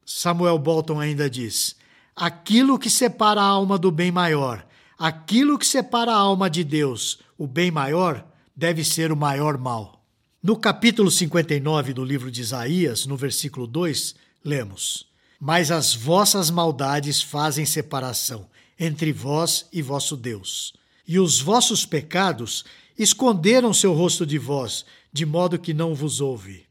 Samuel 0.04 0.58
Bolton 0.58 0.98
ainda 0.98 1.28
diz: 1.28 1.76
aquilo 2.16 2.78
que 2.78 2.90
separa 2.90 3.40
a 3.40 3.44
alma 3.44 3.78
do 3.78 3.90
bem 3.90 4.10
maior, 4.10 4.66
aquilo 4.98 5.58
que 5.58 5.66
separa 5.66 6.12
a 6.12 6.16
alma 6.16 6.50
de 6.50 6.64
Deus, 6.64 7.18
o 7.38 7.46
bem 7.46 7.70
maior, 7.70 8.26
deve 8.54 8.84
ser 8.84 9.12
o 9.12 9.16
maior 9.16 9.56
mal. 9.56 10.04
No 10.42 10.56
capítulo 10.56 11.10
59 11.10 11.92
do 11.92 12.04
livro 12.04 12.30
de 12.30 12.40
Isaías, 12.40 13.06
no 13.06 13.16
versículo 13.16 13.66
2, 13.66 14.14
lemos: 14.44 15.06
Mas 15.38 15.70
as 15.70 15.94
vossas 15.94 16.50
maldades 16.50 17.22
fazem 17.22 17.64
separação 17.64 18.48
entre 18.78 19.12
vós 19.12 19.66
e 19.72 19.82
vosso 19.82 20.16
Deus, 20.16 20.72
e 21.06 21.18
os 21.18 21.40
vossos 21.40 21.84
pecados 21.84 22.64
esconderam 22.98 23.72
seu 23.72 23.94
rosto 23.94 24.26
de 24.26 24.38
vós, 24.38 24.84
de 25.12 25.26
modo 25.26 25.58
que 25.58 25.74
não 25.74 25.94
vos 25.94 26.20
ouve. 26.20 26.66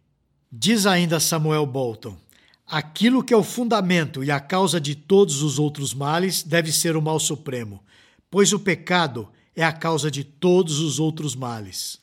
Diz 0.52 0.86
ainda 0.86 1.20
Samuel 1.20 1.66
Bolton: 1.66 2.18
Aquilo 2.66 3.24
que 3.24 3.34
é 3.34 3.38
o 3.38 3.44
fundamento 3.44 4.24
e 4.24 4.32
a 4.32 4.40
causa 4.40 4.80
de 4.80 4.96
todos 4.96 5.42
os 5.42 5.60
outros 5.60 5.94
males 5.94 6.44
deve 6.44 6.72
ser 6.72 6.96
o 6.96 7.02
mal 7.02 7.20
supremo, 7.20 7.84
pois 8.30 8.54
o 8.54 8.60
pecado 8.60 9.28
é 9.56 9.64
a 9.64 9.72
causa 9.72 10.10
de 10.10 10.24
todos 10.24 10.80
os 10.80 11.00
outros 11.00 11.36
males. 11.36 12.00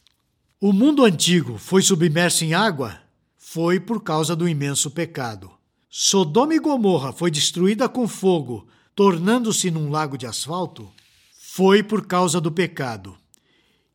O 0.61 0.73
mundo 0.73 1.05
antigo 1.05 1.59
foi 1.59 1.83
submerso 1.83 2.45
em 2.45 2.55
água? 2.55 2.99
Foi 3.37 3.79
por 3.79 4.03
causa 4.03 4.35
do 4.35 4.49
imenso 4.49 4.91
pecado. 4.91 5.51
Sodoma 5.89 6.55
e 6.55 6.59
Gomorra 6.59 7.13
foi 7.13 7.31
destruída 7.31 7.89
com 7.89 8.07
fogo, 8.07 8.67
tornando-se 8.95 9.71
num 9.71 9.91
lago 9.91 10.19
de 10.19 10.27
asfalto? 10.27 10.91
Foi 11.39 11.83
por 11.83 12.07
causa 12.07 12.41
do 12.41 12.53
pecado. 12.53 13.17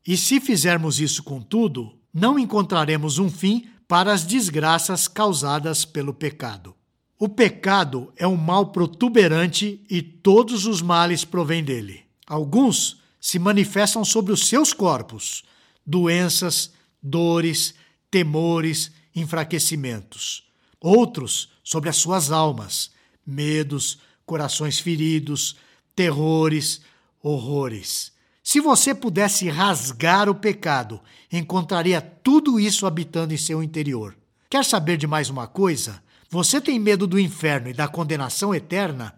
E 0.07 0.17
se 0.17 0.39
fizermos 0.39 0.99
isso 0.99 1.21
com 1.21 1.41
tudo, 1.41 1.93
não 2.13 2.37
encontraremos 2.37 3.17
um 3.17 3.29
fim 3.29 3.69
para 3.87 4.13
as 4.13 4.23
desgraças 4.23 5.07
causadas 5.07 5.85
pelo 5.85 6.13
pecado. 6.13 6.75
O 7.19 7.29
pecado 7.29 8.11
é 8.15 8.27
um 8.27 8.35
mal 8.35 8.67
protuberante 8.67 9.83
e 9.89 10.01
todos 10.01 10.65
os 10.65 10.81
males 10.81 11.23
provêm 11.23 11.63
dele. 11.63 12.03
Alguns 12.25 12.99
se 13.19 13.37
manifestam 13.37 14.03
sobre 14.03 14.33
os 14.33 14.47
seus 14.47 14.73
corpos: 14.73 15.43
doenças, 15.85 16.71
dores, 17.01 17.75
temores, 18.09 18.91
enfraquecimentos. 19.15 20.43
Outros 20.79 21.49
sobre 21.63 21.89
as 21.89 21.97
suas 21.97 22.31
almas: 22.31 22.91
medos, 23.25 23.99
corações 24.25 24.79
feridos, 24.79 25.55
terrores, 25.95 26.81
horrores. 27.21 28.11
Se 28.51 28.59
você 28.59 28.93
pudesse 28.93 29.47
rasgar 29.47 30.27
o 30.27 30.35
pecado, 30.35 30.99
encontraria 31.31 32.01
tudo 32.01 32.59
isso 32.59 32.85
habitando 32.85 33.33
em 33.33 33.37
seu 33.37 33.63
interior. 33.63 34.13
Quer 34.49 34.65
saber 34.65 34.97
de 34.97 35.07
mais 35.07 35.29
uma 35.29 35.47
coisa? 35.47 36.03
Você 36.29 36.59
tem 36.59 36.77
medo 36.77 37.07
do 37.07 37.17
inferno 37.17 37.69
e 37.69 37.73
da 37.73 37.87
condenação 37.87 38.53
eterna? 38.53 39.15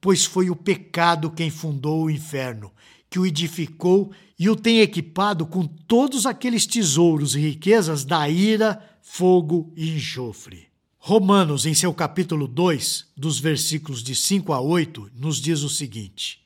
Pois 0.00 0.24
foi 0.24 0.48
o 0.48 0.56
pecado 0.56 1.30
quem 1.30 1.50
fundou 1.50 2.04
o 2.04 2.10
inferno, 2.10 2.72
que 3.10 3.18
o 3.18 3.26
edificou 3.26 4.10
e 4.38 4.48
o 4.48 4.56
tem 4.56 4.80
equipado 4.80 5.44
com 5.44 5.66
todos 5.66 6.24
aqueles 6.24 6.64
tesouros 6.64 7.36
e 7.36 7.40
riquezas 7.40 8.06
da 8.06 8.26
ira, 8.26 8.82
fogo 9.02 9.70
e 9.76 9.90
enxofre. 9.90 10.68
Romanos, 10.96 11.66
em 11.66 11.74
seu 11.74 11.92
capítulo 11.92 12.48
2, 12.48 13.08
dos 13.14 13.38
versículos 13.38 14.02
de 14.02 14.14
5 14.14 14.50
a 14.50 14.62
8, 14.62 15.10
nos 15.14 15.38
diz 15.42 15.60
o 15.60 15.68
seguinte: 15.68 16.41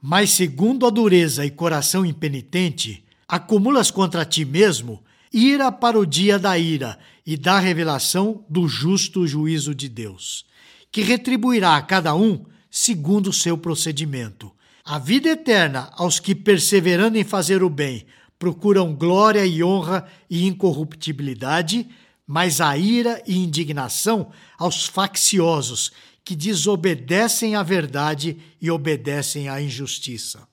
mas 0.00 0.30
segundo 0.30 0.86
a 0.86 0.90
dureza 0.90 1.44
e 1.44 1.50
coração 1.50 2.06
impenitente, 2.06 3.04
acumulas 3.26 3.90
contra 3.90 4.24
ti 4.24 4.44
mesmo 4.44 5.02
ira 5.32 5.70
para 5.70 5.98
o 5.98 6.06
dia 6.06 6.38
da 6.38 6.58
ira 6.58 6.98
e 7.26 7.36
da 7.36 7.58
revelação 7.58 8.44
do 8.48 8.66
justo 8.66 9.26
juízo 9.26 9.74
de 9.74 9.88
Deus, 9.88 10.46
que 10.90 11.02
retribuirá 11.02 11.76
a 11.76 11.82
cada 11.82 12.14
um 12.14 12.44
segundo 12.70 13.28
o 13.28 13.32
seu 13.32 13.58
procedimento. 13.58 14.50
A 14.84 14.98
vida 14.98 15.28
eterna 15.28 15.90
aos 15.94 16.18
que, 16.18 16.34
perseverando 16.34 17.18
em 17.18 17.24
fazer 17.24 17.62
o 17.62 17.68
bem, 17.68 18.06
procuram 18.38 18.94
glória 18.94 19.44
e 19.44 19.62
honra 19.62 20.06
e 20.30 20.46
incorruptibilidade, 20.46 21.86
mas 22.26 22.60
a 22.60 22.76
ira 22.78 23.22
e 23.26 23.36
indignação 23.36 24.30
aos 24.56 24.86
facciosos 24.86 25.92
que 26.28 26.36
desobedecem 26.36 27.54
à 27.54 27.62
verdade 27.62 28.36
e 28.60 28.70
obedecem 28.70 29.48
à 29.48 29.62
injustiça. 29.62 30.46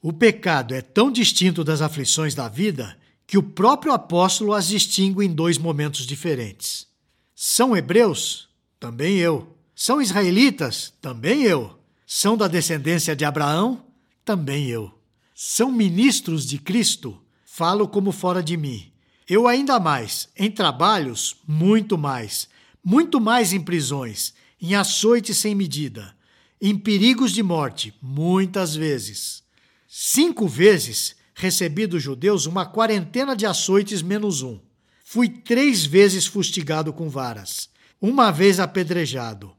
O 0.00 0.12
pecado 0.12 0.72
é 0.72 0.80
tão 0.80 1.10
distinto 1.10 1.64
das 1.64 1.82
aflições 1.82 2.36
da 2.36 2.48
vida 2.48 2.96
que 3.26 3.36
o 3.36 3.42
próprio 3.42 3.92
apóstolo 3.92 4.52
as 4.52 4.68
distingue 4.68 5.26
em 5.26 5.34
dois 5.34 5.58
momentos 5.58 6.06
diferentes. 6.06 6.86
São 7.34 7.76
hebreus? 7.76 8.48
Também 8.78 9.16
eu. 9.16 9.56
São 9.74 10.00
israelitas? 10.00 10.94
Também 11.02 11.42
eu. 11.42 11.76
São 12.06 12.36
da 12.36 12.46
descendência 12.46 13.16
de 13.16 13.24
Abraão? 13.24 13.86
Também 14.24 14.68
eu. 14.68 14.96
São 15.34 15.72
ministros 15.72 16.46
de 16.46 16.58
Cristo? 16.58 17.20
Falo 17.44 17.88
como 17.88 18.12
fora 18.12 18.40
de 18.40 18.56
mim. 18.56 18.92
Eu 19.28 19.48
ainda 19.48 19.80
mais, 19.80 20.28
em 20.36 20.48
trabalhos, 20.48 21.38
muito 21.44 21.98
mais, 21.98 22.48
muito 22.84 23.20
mais 23.20 23.52
em 23.52 23.60
prisões, 23.60 24.32
em 24.60 24.74
açoite 24.74 25.32
sem 25.34 25.54
medida, 25.54 26.14
em 26.60 26.76
perigos 26.76 27.32
de 27.32 27.42
morte, 27.42 27.94
muitas 28.02 28.74
vezes. 28.74 29.42
Cinco 29.86 30.48
vezes 30.48 31.16
recebi 31.34 31.86
dos 31.86 32.02
judeus 32.02 32.46
uma 32.46 32.66
quarentena 32.66 33.36
de 33.36 33.46
açoites 33.46 34.02
menos 34.02 34.42
um. 34.42 34.58
Fui 35.04 35.28
três 35.28 35.86
vezes 35.86 36.26
fustigado 36.26 36.92
com 36.92 37.08
varas, 37.08 37.70
uma 38.00 38.30
vez 38.30 38.60
apedrejado. 38.60 39.52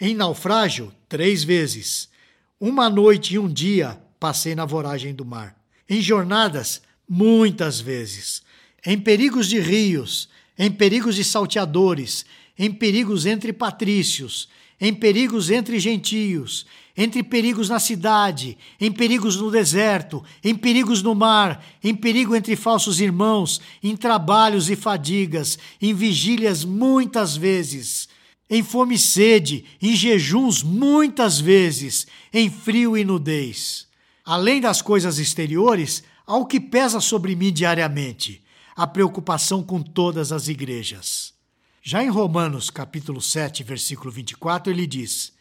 Em 0.00 0.14
naufrágio, 0.14 0.92
três 1.08 1.44
vezes. 1.44 2.08
Uma 2.58 2.88
noite 2.88 3.34
e 3.34 3.38
um 3.38 3.48
dia 3.48 4.00
passei 4.18 4.54
na 4.54 4.64
voragem 4.64 5.14
do 5.14 5.24
mar. 5.24 5.56
Em 5.88 6.00
jornadas, 6.00 6.82
muitas 7.08 7.80
vezes. 7.80 8.42
Em 8.84 8.98
perigos 8.98 9.48
de 9.48 9.60
rios, 9.60 10.28
em 10.58 10.70
perigos 10.70 11.14
de 11.14 11.24
salteadores, 11.24 12.24
em 12.58 12.72
perigos 12.72 13.24
entre 13.24 13.52
patrícios, 13.52 14.48
em 14.80 14.92
perigos 14.92 15.50
entre 15.50 15.78
gentios, 15.78 16.66
entre 16.96 17.22
perigos 17.22 17.68
na 17.68 17.78
cidade, 17.78 18.58
em 18.80 18.90
perigos 18.90 19.36
no 19.36 19.50
deserto, 19.50 20.22
em 20.42 20.54
perigos 20.54 21.00
no 21.02 21.14
mar, 21.14 21.64
em 21.82 21.94
perigo 21.94 22.34
entre 22.34 22.56
falsos 22.56 23.00
irmãos, 23.00 23.60
em 23.82 23.96
trabalhos 23.96 24.68
e 24.68 24.74
fadigas, 24.74 25.56
em 25.80 25.94
vigílias 25.94 26.64
muitas 26.64 27.36
vezes, 27.36 28.08
em 28.50 28.62
fome 28.62 28.96
e 28.96 28.98
sede, 28.98 29.64
em 29.80 29.94
jejuns 29.94 30.62
muitas 30.64 31.38
vezes, 31.38 32.06
em 32.32 32.50
frio 32.50 32.96
e 32.96 33.04
nudez. 33.04 33.86
Além 34.24 34.60
das 34.60 34.82
coisas 34.82 35.18
exteriores, 35.18 36.02
há 36.26 36.36
o 36.36 36.46
que 36.46 36.58
pesa 36.58 37.00
sobre 37.00 37.36
mim 37.36 37.52
diariamente: 37.52 38.42
a 38.74 38.86
preocupação 38.86 39.62
com 39.62 39.80
todas 39.80 40.32
as 40.32 40.48
igrejas. 40.48 41.37
Já 41.90 42.04
em 42.04 42.10
Romanos, 42.10 42.68
capítulo 42.68 43.18
7, 43.18 43.64
versículo 43.64 44.10
24, 44.10 44.70
ele 44.70 44.86
diz: 44.86 45.32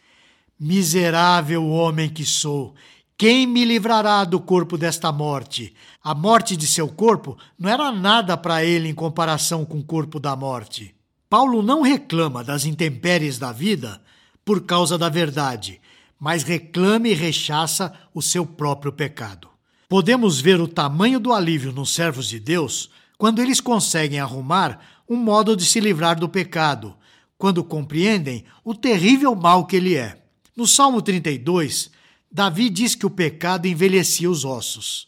Miserável 0.57 1.67
homem 1.67 2.07
que 2.07 2.23
sou, 2.23 2.73
quem 3.17 3.45
me 3.45 3.65
livrará 3.65 4.23
do 4.23 4.39
corpo 4.39 4.77
desta 4.77 5.11
morte? 5.11 5.73
A 6.01 6.15
morte 6.15 6.55
de 6.55 6.65
seu 6.65 6.87
corpo 6.87 7.37
não 7.59 7.69
era 7.69 7.91
nada 7.91 8.37
para 8.37 8.63
ele 8.63 8.87
em 8.87 8.93
comparação 8.93 9.65
com 9.65 9.79
o 9.79 9.83
corpo 9.83 10.21
da 10.21 10.37
morte. 10.37 10.95
Paulo 11.29 11.61
não 11.61 11.81
reclama 11.81 12.45
das 12.45 12.63
intempéries 12.63 13.37
da 13.37 13.51
vida 13.51 14.01
por 14.45 14.61
causa 14.61 14.97
da 14.97 15.09
verdade, 15.09 15.81
mas 16.17 16.43
reclama 16.43 17.09
e 17.09 17.13
rechaça 17.13 17.91
o 18.13 18.21
seu 18.21 18.45
próprio 18.45 18.93
pecado. 18.93 19.49
Podemos 19.89 20.39
ver 20.39 20.61
o 20.61 20.67
tamanho 20.69 21.19
do 21.19 21.33
alívio 21.33 21.73
nos 21.73 21.93
servos 21.93 22.25
de 22.25 22.39
Deus 22.39 22.89
quando 23.17 23.41
eles 23.41 23.59
conseguem 23.59 24.19
arrumar 24.19 24.79
um 25.09 25.15
modo 25.15 25.55
de 25.55 25.65
se 25.65 25.79
livrar 25.79 26.19
do 26.19 26.27
pecado, 26.27 26.95
quando 27.37 27.63
compreendem 27.63 28.43
o 28.63 28.73
terrível 28.73 29.35
mal 29.35 29.65
que 29.65 29.75
ele 29.75 29.95
é. 29.95 30.17
No 30.55 30.65
Salmo 30.65 31.01
32, 31.01 31.91
Davi 32.31 32.69
diz 32.69 32.95
que 32.95 33.05
o 33.05 33.09
pecado 33.09 33.67
envelhecia 33.67 34.29
os 34.29 34.43
ossos. 34.43 35.07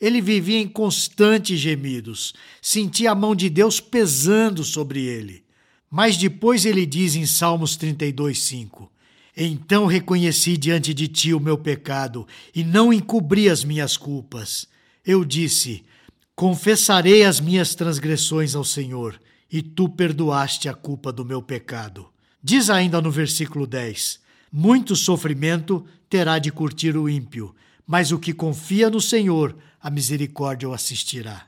Ele 0.00 0.20
vivia 0.20 0.58
em 0.58 0.68
constantes 0.68 1.58
gemidos, 1.58 2.34
sentia 2.60 3.12
a 3.12 3.14
mão 3.14 3.34
de 3.34 3.48
Deus 3.48 3.80
pesando 3.80 4.64
sobre 4.64 5.02
ele. 5.04 5.44
Mas 5.90 6.16
depois 6.16 6.64
ele 6.64 6.84
diz 6.84 7.14
em 7.14 7.26
Salmos 7.26 7.76
32, 7.76 8.42
5: 8.42 8.90
Então 9.36 9.86
reconheci 9.86 10.56
diante 10.56 10.92
de 10.92 11.06
ti 11.06 11.32
o 11.32 11.40
meu 11.40 11.56
pecado 11.56 12.26
e 12.54 12.64
não 12.64 12.92
encobri 12.92 13.48
as 13.48 13.62
minhas 13.62 13.96
culpas. 13.96 14.66
Eu 15.06 15.24
disse: 15.24 15.84
Confessarei 16.34 17.24
as 17.24 17.40
minhas 17.40 17.74
transgressões 17.76 18.56
ao 18.56 18.64
Senhor, 18.64 19.20
e 19.54 19.62
tu 19.62 19.88
perdoaste 19.88 20.68
a 20.68 20.74
culpa 20.74 21.12
do 21.12 21.24
meu 21.24 21.40
pecado. 21.40 22.08
Diz 22.42 22.68
ainda 22.68 23.00
no 23.00 23.08
versículo 23.08 23.68
10: 23.68 24.18
Muito 24.50 24.96
sofrimento 24.96 25.86
terá 26.10 26.40
de 26.40 26.50
curtir 26.50 26.96
o 26.96 27.08
ímpio, 27.08 27.54
mas 27.86 28.10
o 28.10 28.18
que 28.18 28.34
confia 28.34 28.90
no 28.90 29.00
Senhor, 29.00 29.56
a 29.80 29.88
misericórdia 29.90 30.68
o 30.68 30.72
assistirá. 30.72 31.46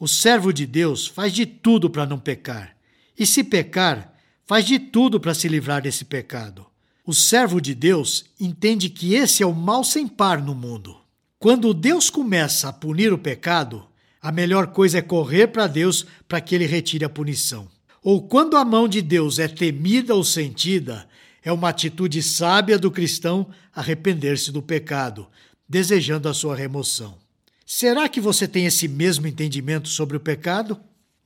O 0.00 0.08
servo 0.08 0.50
de 0.50 0.64
Deus 0.64 1.06
faz 1.06 1.30
de 1.30 1.44
tudo 1.44 1.90
para 1.90 2.06
não 2.06 2.18
pecar, 2.18 2.74
e 3.18 3.26
se 3.26 3.44
pecar, 3.44 4.14
faz 4.46 4.64
de 4.64 4.78
tudo 4.78 5.20
para 5.20 5.34
se 5.34 5.46
livrar 5.46 5.82
desse 5.82 6.06
pecado. 6.06 6.64
O 7.04 7.12
servo 7.12 7.60
de 7.60 7.74
Deus 7.74 8.24
entende 8.40 8.88
que 8.88 9.14
esse 9.14 9.42
é 9.42 9.46
o 9.46 9.54
mal 9.54 9.84
sem 9.84 10.08
par 10.08 10.40
no 10.40 10.54
mundo. 10.54 10.96
Quando 11.38 11.74
Deus 11.74 12.08
começa 12.08 12.70
a 12.70 12.72
punir 12.72 13.12
o 13.12 13.18
pecado, 13.18 13.86
a 14.26 14.32
melhor 14.32 14.66
coisa 14.66 14.98
é 14.98 15.02
correr 15.02 15.46
para 15.46 15.68
Deus 15.68 16.04
para 16.26 16.40
que 16.40 16.52
ele 16.52 16.66
retire 16.66 17.04
a 17.04 17.08
punição. 17.08 17.68
Ou 18.02 18.26
quando 18.26 18.56
a 18.56 18.64
mão 18.64 18.88
de 18.88 19.00
Deus 19.00 19.38
é 19.38 19.46
temida 19.46 20.16
ou 20.16 20.24
sentida, 20.24 21.08
é 21.44 21.52
uma 21.52 21.68
atitude 21.68 22.20
sábia 22.24 22.76
do 22.76 22.90
cristão 22.90 23.46
arrepender-se 23.72 24.50
do 24.50 24.60
pecado, 24.60 25.28
desejando 25.68 26.28
a 26.28 26.34
sua 26.34 26.56
remoção. 26.56 27.16
Será 27.64 28.08
que 28.08 28.20
você 28.20 28.48
tem 28.48 28.66
esse 28.66 28.88
mesmo 28.88 29.28
entendimento 29.28 29.88
sobre 29.88 30.16
o 30.16 30.20
pecado? 30.20 30.76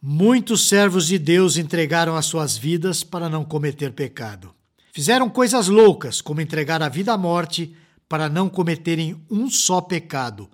Muitos 0.03 0.69
servos 0.69 1.07
de 1.07 1.19
Deus 1.19 1.57
entregaram 1.57 2.17
as 2.17 2.27
suas 2.27 2.59
vidas 2.59 3.03
para 3.03 3.31
não 3.31 3.47
cometer 3.47 3.93
pecado. 3.93 4.55
Fizeram 4.93 5.31
coisas 5.31 5.69
loucas, 5.69 6.21
como 6.21 6.43
entregar 6.43 6.83
a 6.83 6.89
vida 6.91 7.15
à 7.15 7.17
morte, 7.17 7.75
para 8.07 8.29
não 8.29 8.51
cometerem 8.51 9.17
um 9.31 9.49
só 9.49 9.81
pecado, 9.81 10.51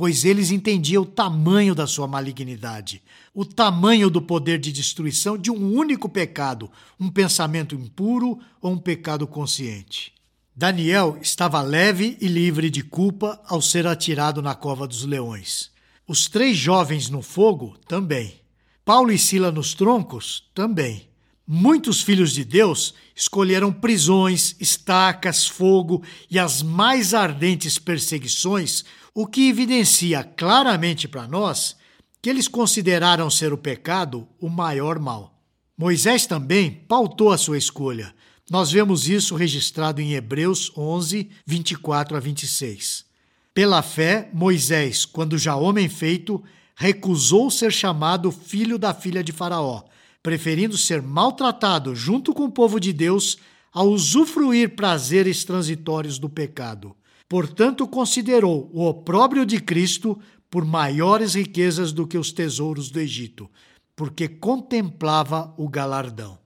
pois 0.00 0.24
eles 0.24 0.50
entendiam 0.50 1.02
o 1.02 1.06
tamanho 1.06 1.74
da 1.74 1.86
sua 1.86 2.08
malignidade, 2.08 3.02
o 3.34 3.44
tamanho 3.44 4.08
do 4.08 4.22
poder 4.22 4.58
de 4.58 4.72
destruição 4.72 5.36
de 5.36 5.50
um 5.50 5.74
único 5.76 6.08
pecado, 6.08 6.70
um 6.98 7.10
pensamento 7.10 7.74
impuro 7.74 8.38
ou 8.62 8.72
um 8.72 8.78
pecado 8.78 9.26
consciente. 9.26 10.14
Daniel 10.56 11.18
estava 11.20 11.60
leve 11.60 12.16
e 12.18 12.28
livre 12.28 12.70
de 12.70 12.82
culpa 12.82 13.42
ao 13.44 13.60
ser 13.60 13.86
atirado 13.86 14.40
na 14.40 14.54
cova 14.54 14.88
dos 14.88 15.04
leões. 15.04 15.70
Os 16.08 16.28
três 16.28 16.56
jovens 16.56 17.10
no 17.10 17.20
fogo 17.20 17.76
também. 17.86 18.40
Paulo 18.82 19.12
e 19.12 19.18
Sila 19.18 19.52
nos 19.52 19.74
troncos 19.74 20.48
também. 20.54 21.09
Muitos 21.52 22.00
filhos 22.00 22.32
de 22.32 22.44
Deus 22.44 22.94
escolheram 23.12 23.72
prisões, 23.72 24.54
estacas, 24.60 25.48
fogo 25.48 26.00
e 26.30 26.38
as 26.38 26.62
mais 26.62 27.12
ardentes 27.12 27.76
perseguições, 27.76 28.84
o 29.12 29.26
que 29.26 29.48
evidencia 29.48 30.22
claramente 30.22 31.08
para 31.08 31.26
nós 31.26 31.74
que 32.22 32.30
eles 32.30 32.46
consideraram 32.46 33.28
ser 33.28 33.52
o 33.52 33.58
pecado 33.58 34.28
o 34.38 34.48
maior 34.48 35.00
mal. 35.00 35.42
Moisés 35.76 36.24
também 36.24 36.70
pautou 36.70 37.32
a 37.32 37.36
sua 37.36 37.58
escolha. 37.58 38.14
Nós 38.48 38.70
vemos 38.70 39.08
isso 39.08 39.34
registrado 39.34 40.00
em 40.00 40.12
Hebreus 40.12 40.70
11, 40.76 41.30
24 41.44 42.16
a 42.16 42.20
26. 42.20 43.04
Pela 43.52 43.82
fé, 43.82 44.30
Moisés, 44.32 45.04
quando 45.04 45.36
já 45.36 45.56
homem 45.56 45.88
feito, 45.88 46.40
recusou 46.76 47.50
ser 47.50 47.72
chamado 47.72 48.30
filho 48.30 48.78
da 48.78 48.94
filha 48.94 49.24
de 49.24 49.32
Faraó 49.32 49.82
preferindo 50.22 50.76
ser 50.76 51.02
maltratado 51.02 51.94
junto 51.94 52.34
com 52.34 52.44
o 52.44 52.52
povo 52.52 52.78
de 52.78 52.92
Deus 52.92 53.38
a 53.72 53.82
usufruir 53.82 54.74
prazeres 54.74 55.44
transitórios 55.44 56.18
do 56.18 56.28
pecado. 56.28 56.94
Portanto, 57.28 57.86
considerou 57.86 58.68
o 58.72 58.86
opróbrio 58.86 59.46
de 59.46 59.60
Cristo 59.60 60.18
por 60.50 60.64
maiores 60.64 61.34
riquezas 61.34 61.92
do 61.92 62.06
que 62.06 62.18
os 62.18 62.32
tesouros 62.32 62.90
do 62.90 62.98
Egito, 62.98 63.48
porque 63.94 64.26
contemplava 64.26 65.54
o 65.56 65.68
galardão. 65.68 66.38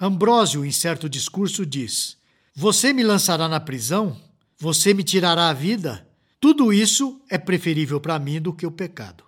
Ambrósio, 0.00 0.64
em 0.64 0.72
certo 0.72 1.08
discurso, 1.08 1.64
diz: 1.64 2.16
Você 2.56 2.92
me 2.92 3.04
lançará 3.04 3.48
na 3.48 3.60
prisão? 3.60 4.16
Você 4.58 4.92
me 4.92 5.04
tirará 5.04 5.48
a 5.48 5.52
vida? 5.52 6.08
Tudo 6.40 6.72
isso 6.72 7.20
é 7.30 7.38
preferível 7.38 8.00
para 8.00 8.18
mim 8.18 8.40
do 8.40 8.52
que 8.52 8.66
o 8.66 8.70
pecado. 8.72 9.22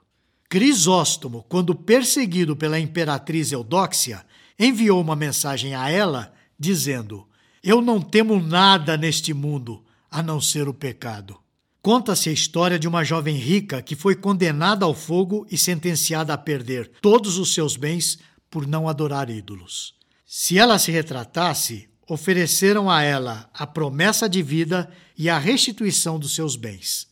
Crisóstomo, 0.54 1.44
quando 1.48 1.74
perseguido 1.74 2.54
pela 2.54 2.78
imperatriz 2.78 3.50
Eudóxia, 3.50 4.24
enviou 4.56 5.00
uma 5.00 5.16
mensagem 5.16 5.74
a 5.74 5.90
ela 5.90 6.32
dizendo: 6.56 7.26
Eu 7.60 7.82
não 7.82 8.00
temo 8.00 8.38
nada 8.38 8.96
neste 8.96 9.34
mundo 9.34 9.84
a 10.08 10.22
não 10.22 10.40
ser 10.40 10.68
o 10.68 10.72
pecado. 10.72 11.36
Conta-se 11.82 12.28
a 12.28 12.32
história 12.32 12.78
de 12.78 12.86
uma 12.86 13.02
jovem 13.02 13.34
rica 13.34 13.82
que 13.82 13.96
foi 13.96 14.14
condenada 14.14 14.84
ao 14.84 14.94
fogo 14.94 15.44
e 15.50 15.58
sentenciada 15.58 16.32
a 16.32 16.38
perder 16.38 16.88
todos 17.02 17.36
os 17.36 17.52
seus 17.52 17.76
bens 17.76 18.20
por 18.48 18.64
não 18.64 18.88
adorar 18.88 19.28
ídolos. 19.28 19.96
Se 20.24 20.56
ela 20.56 20.78
se 20.78 20.92
retratasse, 20.92 21.88
ofereceram 22.08 22.88
a 22.88 23.02
ela 23.02 23.50
a 23.52 23.66
promessa 23.66 24.28
de 24.28 24.40
vida 24.40 24.88
e 25.18 25.28
a 25.28 25.36
restituição 25.36 26.16
dos 26.16 26.32
seus 26.32 26.54
bens. 26.54 27.08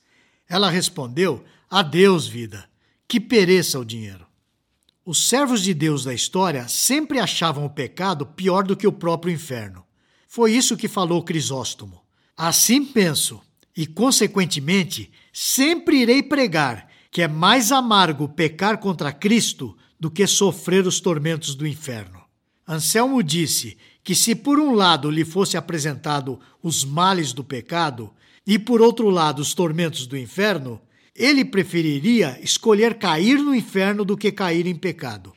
Ela 0.48 0.70
respondeu: 0.70 1.42
Adeus, 1.68 2.28
vida 2.28 2.70
que 3.12 3.20
pereça 3.20 3.78
o 3.78 3.84
dinheiro. 3.84 4.26
Os 5.04 5.28
servos 5.28 5.62
de 5.62 5.74
Deus 5.74 6.02
da 6.02 6.14
história 6.14 6.66
sempre 6.66 7.18
achavam 7.18 7.66
o 7.66 7.68
pecado 7.68 8.24
pior 8.24 8.64
do 8.64 8.74
que 8.74 8.86
o 8.86 8.92
próprio 8.92 9.34
inferno. 9.34 9.84
Foi 10.26 10.50
isso 10.50 10.78
que 10.78 10.88
falou 10.88 11.22
Crisóstomo. 11.22 12.00
Assim 12.34 12.82
penso, 12.82 13.38
e 13.76 13.86
consequentemente 13.86 15.12
sempre 15.30 15.98
irei 16.00 16.22
pregar 16.22 16.88
que 17.10 17.20
é 17.20 17.28
mais 17.28 17.70
amargo 17.70 18.30
pecar 18.30 18.78
contra 18.78 19.12
Cristo 19.12 19.76
do 20.00 20.10
que 20.10 20.26
sofrer 20.26 20.86
os 20.86 20.98
tormentos 20.98 21.54
do 21.54 21.66
inferno. 21.66 22.22
Anselmo 22.66 23.22
disse 23.22 23.76
que 24.02 24.14
se 24.14 24.34
por 24.34 24.58
um 24.58 24.72
lado 24.72 25.10
lhe 25.10 25.26
fosse 25.26 25.58
apresentado 25.58 26.40
os 26.62 26.82
males 26.82 27.34
do 27.34 27.44
pecado 27.44 28.10
e 28.46 28.58
por 28.58 28.80
outro 28.80 29.10
lado 29.10 29.42
os 29.42 29.52
tormentos 29.52 30.06
do 30.06 30.16
inferno, 30.16 30.80
ele 31.14 31.44
preferiria 31.44 32.38
escolher 32.42 32.94
cair 32.94 33.38
no 33.38 33.54
inferno 33.54 34.04
do 34.04 34.16
que 34.16 34.32
cair 34.32 34.66
em 34.66 34.74
pecado. 34.74 35.32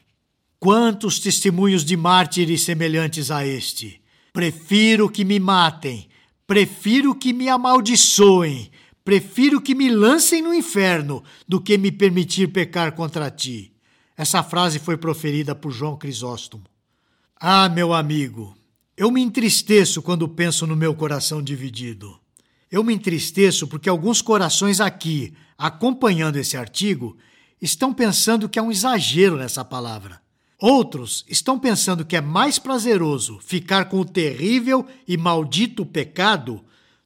Quantos 0.59 1.19
testemunhos 1.19 1.83
de 1.83 1.97
mártires 1.97 2.63
semelhantes 2.63 3.29
a 3.29 3.45
este! 3.45 4.01
Prefiro 4.33 5.09
que 5.09 5.23
me 5.23 5.39
matem, 5.39 6.09
prefiro 6.45 7.15
que 7.15 7.31
me 7.31 7.47
amaldiçoem, 7.47 8.69
prefiro 9.03 9.61
que 9.61 9.73
me 9.73 9.89
lancem 9.89 10.41
no 10.41 10.53
inferno 10.53 11.23
do 11.47 11.61
que 11.61 11.77
me 11.77 11.91
permitir 11.91 12.47
pecar 12.47 12.93
contra 12.93 13.29
ti. 13.29 13.71
Essa 14.17 14.43
frase 14.43 14.79
foi 14.79 14.97
proferida 14.97 15.53
por 15.53 15.71
João 15.71 15.97
Crisóstomo. 15.97 16.63
Ah, 17.37 17.69
meu 17.69 17.93
amigo, 17.93 18.55
eu 18.97 19.11
me 19.11 19.21
entristeço 19.21 20.01
quando 20.01 20.27
penso 20.27 20.65
no 20.65 20.75
meu 20.75 20.95
coração 20.95 21.41
dividido. 21.41 22.19
Eu 22.71 22.83
me 22.83 22.93
entristeço 22.93 23.67
porque 23.67 23.89
alguns 23.89 24.21
corações 24.21 24.79
aqui, 24.79 25.33
acompanhando 25.57 26.37
esse 26.37 26.57
artigo, 26.57 27.17
estão 27.61 27.93
pensando 27.93 28.49
que 28.49 28.59
é 28.59 28.61
um 28.61 28.71
exagero 28.71 29.37
nessa 29.37 29.63
palavra. 29.63 30.21
Outros 30.59 31.25
estão 31.27 31.59
pensando 31.59 32.05
que 32.05 32.15
é 32.15 32.21
mais 32.21 32.57
prazeroso 32.57 33.39
ficar 33.39 33.85
com 33.85 33.99
o 33.99 34.05
terrível 34.05 34.85
e 35.07 35.17
maldito 35.17 35.85
pecado 35.85 36.63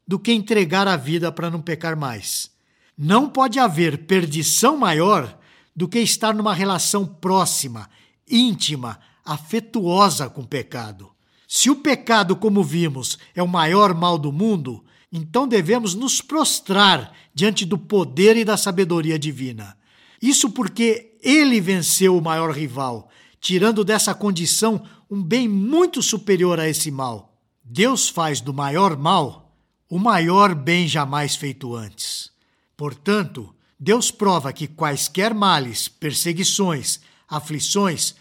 do 0.07 0.19
que 0.19 0.31
entregar 0.31 0.87
a 0.87 0.95
vida 0.95 1.31
para 1.31 1.49
não 1.49 1.61
pecar 1.61 1.95
mais. 1.95 2.51
Não 2.97 3.29
pode 3.29 3.59
haver 3.59 4.05
perdição 4.05 4.77
maior 4.77 5.37
do 5.75 5.87
que 5.87 5.99
estar 5.99 6.33
numa 6.33 6.53
relação 6.53 7.05
próxima, 7.05 7.89
íntima, 8.29 8.99
afetuosa 9.25 10.29
com 10.29 10.41
o 10.41 10.47
pecado. 10.47 11.09
Se 11.47 11.69
o 11.69 11.75
pecado, 11.75 12.35
como 12.35 12.63
vimos, 12.63 13.17
é 13.33 13.41
o 13.41 13.47
maior 13.47 13.93
mal 13.93 14.17
do 14.17 14.31
mundo, 14.31 14.83
então 15.11 15.47
devemos 15.47 15.95
nos 15.95 16.21
prostrar 16.21 17.13
diante 17.33 17.65
do 17.65 17.77
poder 17.77 18.37
e 18.37 18.45
da 18.45 18.57
sabedoria 18.57 19.17
divina. 19.17 19.77
Isso 20.21 20.49
porque 20.49 21.17
ele 21.21 21.59
venceu 21.59 22.17
o 22.17 22.21
maior 22.21 22.51
rival, 22.51 23.09
tirando 23.39 23.83
dessa 23.83 24.13
condição 24.13 24.83
um 25.09 25.21
bem 25.21 25.47
muito 25.47 26.01
superior 26.01 26.59
a 26.59 26.67
esse 26.67 26.91
mal. 26.91 27.37
Deus 27.63 28.09
faz 28.09 28.41
do 28.41 28.53
maior 28.53 28.97
mal 28.97 29.49
o 29.89 29.97
maior 29.97 30.53
bem 30.53 30.87
jamais 30.87 31.35
feito 31.35 31.75
antes. 31.75 32.31
Portanto, 32.77 33.53
Deus 33.79 34.11
prova 34.11 34.53
que 34.53 34.67
quaisquer 34.67 35.33
males, 35.33 35.87
perseguições, 35.87 36.99
aflições 37.27 38.13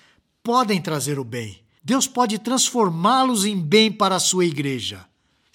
podem 0.43 0.81
trazer 0.81 1.19
o 1.19 1.25
bem. 1.25 1.61
Deus 1.85 2.07
pode 2.07 2.39
transformá-los 2.39 3.45
em 3.45 3.61
bem 3.61 3.93
para 3.93 4.17
a 4.17 4.21
sua 4.21 4.47
igreja. 4.47 5.08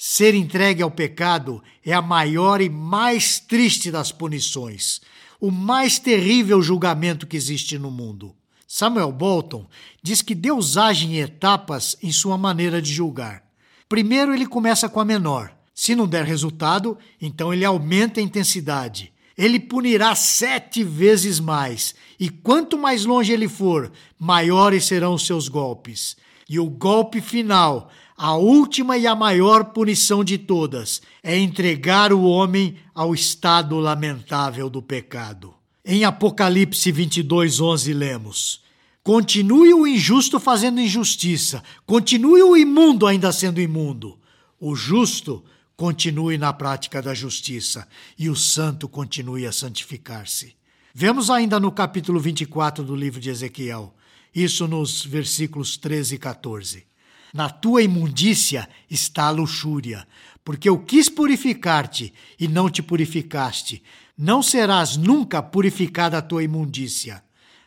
Ser 0.06 0.36
entregue 0.36 0.84
ao 0.84 0.92
pecado 0.92 1.64
é 1.82 1.94
a 1.94 2.02
maior 2.02 2.60
e 2.60 2.68
mais 2.68 3.40
triste 3.40 3.90
das 3.90 4.12
punições, 4.12 5.00
o 5.40 5.50
mais 5.50 5.98
terrível 5.98 6.62
julgamento 6.62 7.26
que 7.26 7.38
existe 7.38 7.80
no 7.80 7.90
mundo. 7.90 8.36
Samuel 8.68 9.14
Bolton 9.14 9.66
diz 10.02 10.22
que 10.22 10.36
Deus 10.36 10.76
age 10.76 11.06
em 11.06 11.20
etapas 11.20 11.96
em 12.04 12.12
sua 12.12 12.38
maneira 12.38 12.82
de 12.82 12.92
julgar. 12.92 13.44
Primeiro 13.88 14.34
ele 14.34 14.46
começa 14.46 14.90
com 14.90 15.00
a 15.00 15.06
menor. 15.06 15.56
Se 15.74 15.96
não 15.96 16.06
der 16.06 16.26
resultado, 16.26 16.98
então 17.22 17.54
ele 17.54 17.64
aumenta 17.64 18.20
a 18.20 18.24
intensidade. 18.24 19.14
Ele 19.38 19.58
punirá 19.58 20.16
sete 20.16 20.84
vezes 20.84 21.40
mais, 21.40 21.96
e 22.20 22.30
quanto 22.30 22.78
mais 22.78 23.06
longe 23.06 23.32
ele 23.32 23.48
for, 23.48 23.90
maiores 24.20 24.84
serão 24.84 25.14
os 25.14 25.26
seus 25.26 25.48
golpes. 25.48 26.18
E 26.50 26.60
o 26.60 26.70
golpe 26.70 27.22
final, 27.22 27.90
a 28.18 28.36
última 28.36 28.98
e 28.98 29.08
a 29.08 29.16
maior 29.16 29.66
punição 29.66 30.24
de 30.24 30.38
todas, 30.38 31.02
é 31.22 31.38
entregar 31.38 32.14
o 32.14 32.24
homem 32.24 32.76
ao 32.94 33.14
estado 33.14 33.78
lamentável 33.80 34.70
do 34.70 34.82
pecado. 34.82 35.54
Em 35.86 36.06
Apocalipse 36.06 36.92
22, 36.92 37.60
11, 37.60 37.94
lemos: 37.94 38.62
Continue 39.04 39.74
o 39.74 39.86
injusto 39.86 40.40
fazendo 40.40 40.80
injustiça, 40.80 41.62
continue 41.86 42.42
o 42.42 42.56
imundo 42.56 43.06
ainda 43.06 43.32
sendo 43.32 43.60
imundo. 43.60 44.18
O 44.60 44.76
justo 44.76 45.44
continue 45.76 46.38
na 46.38 46.54
prática 46.54 47.02
da 47.02 47.14
justiça 47.14 47.86
e 48.18 48.30
o 48.30 48.36
santo 48.36 48.88
continue 48.88 49.46
a 49.46 49.52
santificar-se. 49.52 50.56
Vemos 50.94 51.30
ainda 51.30 51.60
no 51.60 51.72
capítulo 51.72 52.20
24 52.20 52.84
do 52.84 52.96
livro 52.96 53.20
de 53.20 53.30
Ezequiel, 53.30 53.94
isso 54.34 54.68
nos 54.68 55.04
versículos 55.04 55.76
13 55.76 56.16
e 56.16 56.18
14. 56.18 56.86
Na 57.34 57.50
tua 57.50 57.82
imundícia 57.82 58.70
está 58.88 59.24
a 59.24 59.32
luxúria, 59.32 60.08
porque 60.46 60.70
eu 60.70 60.78
quis 60.78 61.10
purificar-te 61.10 62.14
e 62.40 62.48
não 62.48 62.70
te 62.70 62.84
purificaste. 62.84 63.82
Não 64.16 64.44
serás 64.44 64.96
nunca 64.96 65.42
purificada 65.42 66.20
a 66.20 66.22
tua 66.22 66.44
imundícia, 66.44 67.24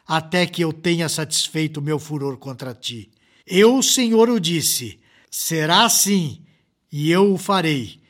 até 0.07 0.47
que 0.47 0.63
eu 0.63 0.73
tenha 0.73 1.09
satisfeito 1.09 1.79
o 1.79 1.83
meu 1.83 1.99
furor 1.99 2.37
contra 2.37 2.73
ti. 2.73 3.11
Eu, 3.45 3.77
o 3.77 3.83
Senhor, 3.83 4.31
o 4.31 4.39
disse: 4.39 5.01
será 5.29 5.85
assim 5.85 6.43
e 6.93 7.11
eu 7.11 7.35
o 7.35 7.39
farei. 7.39 8.01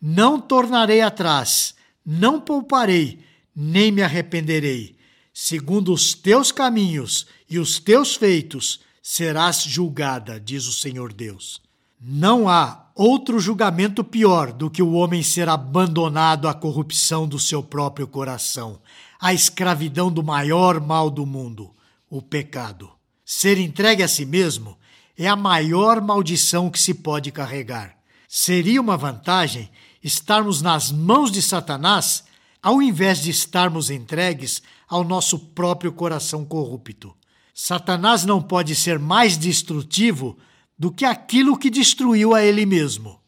Não 0.00 0.38
tornarei 0.38 1.00
atrás, 1.00 1.74
não 2.04 2.38
pouparei, 2.38 3.20
nem 3.54 3.90
me 3.90 4.02
arrependerei. 4.02 4.96
Segundo 5.32 5.92
os 5.92 6.14
teus 6.14 6.52
caminhos 6.52 7.26
e 7.48 7.58
os 7.58 7.78
teus 7.78 8.14
feitos 8.14 8.80
serás 9.08 9.62
julgada, 9.62 10.40
diz 10.40 10.66
o 10.66 10.72
Senhor 10.72 11.12
Deus. 11.12 11.62
Não 12.00 12.48
há 12.48 12.90
outro 12.92 13.38
julgamento 13.38 14.02
pior 14.02 14.52
do 14.52 14.68
que 14.68 14.82
o 14.82 14.94
homem 14.94 15.22
ser 15.22 15.48
abandonado 15.48 16.48
à 16.48 16.52
corrupção 16.52 17.28
do 17.28 17.38
seu 17.38 17.62
próprio 17.62 18.08
coração, 18.08 18.80
à 19.20 19.32
escravidão 19.32 20.10
do 20.10 20.24
maior 20.24 20.80
mal 20.80 21.08
do 21.08 21.24
mundo, 21.24 21.72
o 22.10 22.20
pecado. 22.20 22.90
Ser 23.24 23.58
entregue 23.58 24.02
a 24.02 24.08
si 24.08 24.26
mesmo 24.26 24.76
é 25.16 25.28
a 25.28 25.36
maior 25.36 26.00
maldição 26.00 26.68
que 26.68 26.80
se 26.80 26.92
pode 26.92 27.30
carregar. 27.30 27.96
Seria 28.28 28.80
uma 28.80 28.96
vantagem 28.96 29.70
estarmos 30.02 30.60
nas 30.60 30.90
mãos 30.90 31.30
de 31.30 31.40
Satanás 31.40 32.24
ao 32.60 32.82
invés 32.82 33.22
de 33.22 33.30
estarmos 33.30 33.88
entregues 33.88 34.60
ao 34.88 35.04
nosso 35.04 35.38
próprio 35.38 35.92
coração 35.92 36.44
corrupto. 36.44 37.14
Satanás 37.58 38.26
não 38.26 38.42
pode 38.42 38.74
ser 38.74 38.98
mais 38.98 39.38
destrutivo 39.38 40.36
do 40.78 40.92
que 40.92 41.06
aquilo 41.06 41.56
que 41.56 41.70
destruiu 41.70 42.34
a 42.34 42.44
ele 42.44 42.66
mesmo. 42.66 43.18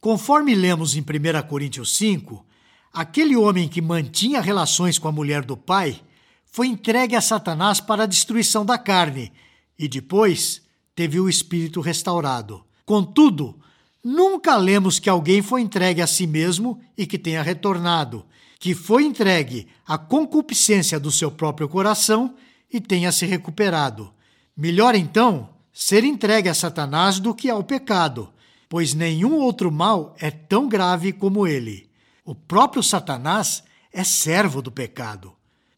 Conforme 0.00 0.54
lemos 0.54 0.96
em 0.96 1.00
1 1.02 1.46
Coríntios 1.46 1.94
5, 1.96 2.46
aquele 2.90 3.36
homem 3.36 3.68
que 3.68 3.82
mantinha 3.82 4.40
relações 4.40 4.98
com 4.98 5.06
a 5.06 5.12
mulher 5.12 5.44
do 5.44 5.54
pai 5.54 6.00
foi 6.46 6.68
entregue 6.68 7.14
a 7.14 7.20
Satanás 7.20 7.78
para 7.78 8.04
a 8.04 8.06
destruição 8.06 8.64
da 8.64 8.78
carne 8.78 9.30
e 9.78 9.86
depois 9.86 10.62
teve 10.96 11.20
o 11.20 11.28
espírito 11.28 11.82
restaurado. 11.82 12.64
Contudo, 12.86 13.60
Nunca 14.04 14.54
lemos 14.58 14.98
que 14.98 15.08
alguém 15.08 15.40
foi 15.40 15.62
entregue 15.62 16.02
a 16.02 16.06
si 16.06 16.26
mesmo 16.26 16.78
e 16.94 17.06
que 17.06 17.18
tenha 17.18 17.42
retornado, 17.42 18.26
que 18.60 18.74
foi 18.74 19.02
entregue 19.04 19.66
à 19.86 19.96
concupiscência 19.96 21.00
do 21.00 21.10
seu 21.10 21.30
próprio 21.30 21.66
coração 21.70 22.34
e 22.72 22.80
tenha 22.80 23.12
se 23.12 23.26
recuperado. 23.26 24.12
Melhor 24.56 24.94
então 24.94 25.50
ser 25.72 26.04
entregue 26.04 26.48
a 26.48 26.54
Satanás 26.54 27.18
do 27.18 27.34
que 27.34 27.50
ao 27.50 27.64
pecado, 27.64 28.32
pois 28.68 28.94
nenhum 28.94 29.34
outro 29.34 29.70
mal 29.70 30.14
é 30.18 30.30
tão 30.30 30.68
grave 30.68 31.12
como 31.12 31.46
ele. 31.46 31.88
O 32.24 32.34
próprio 32.34 32.82
Satanás 32.82 33.62
é 33.92 34.02
servo 34.02 34.62
do 34.62 34.70
pecado. 34.70 35.32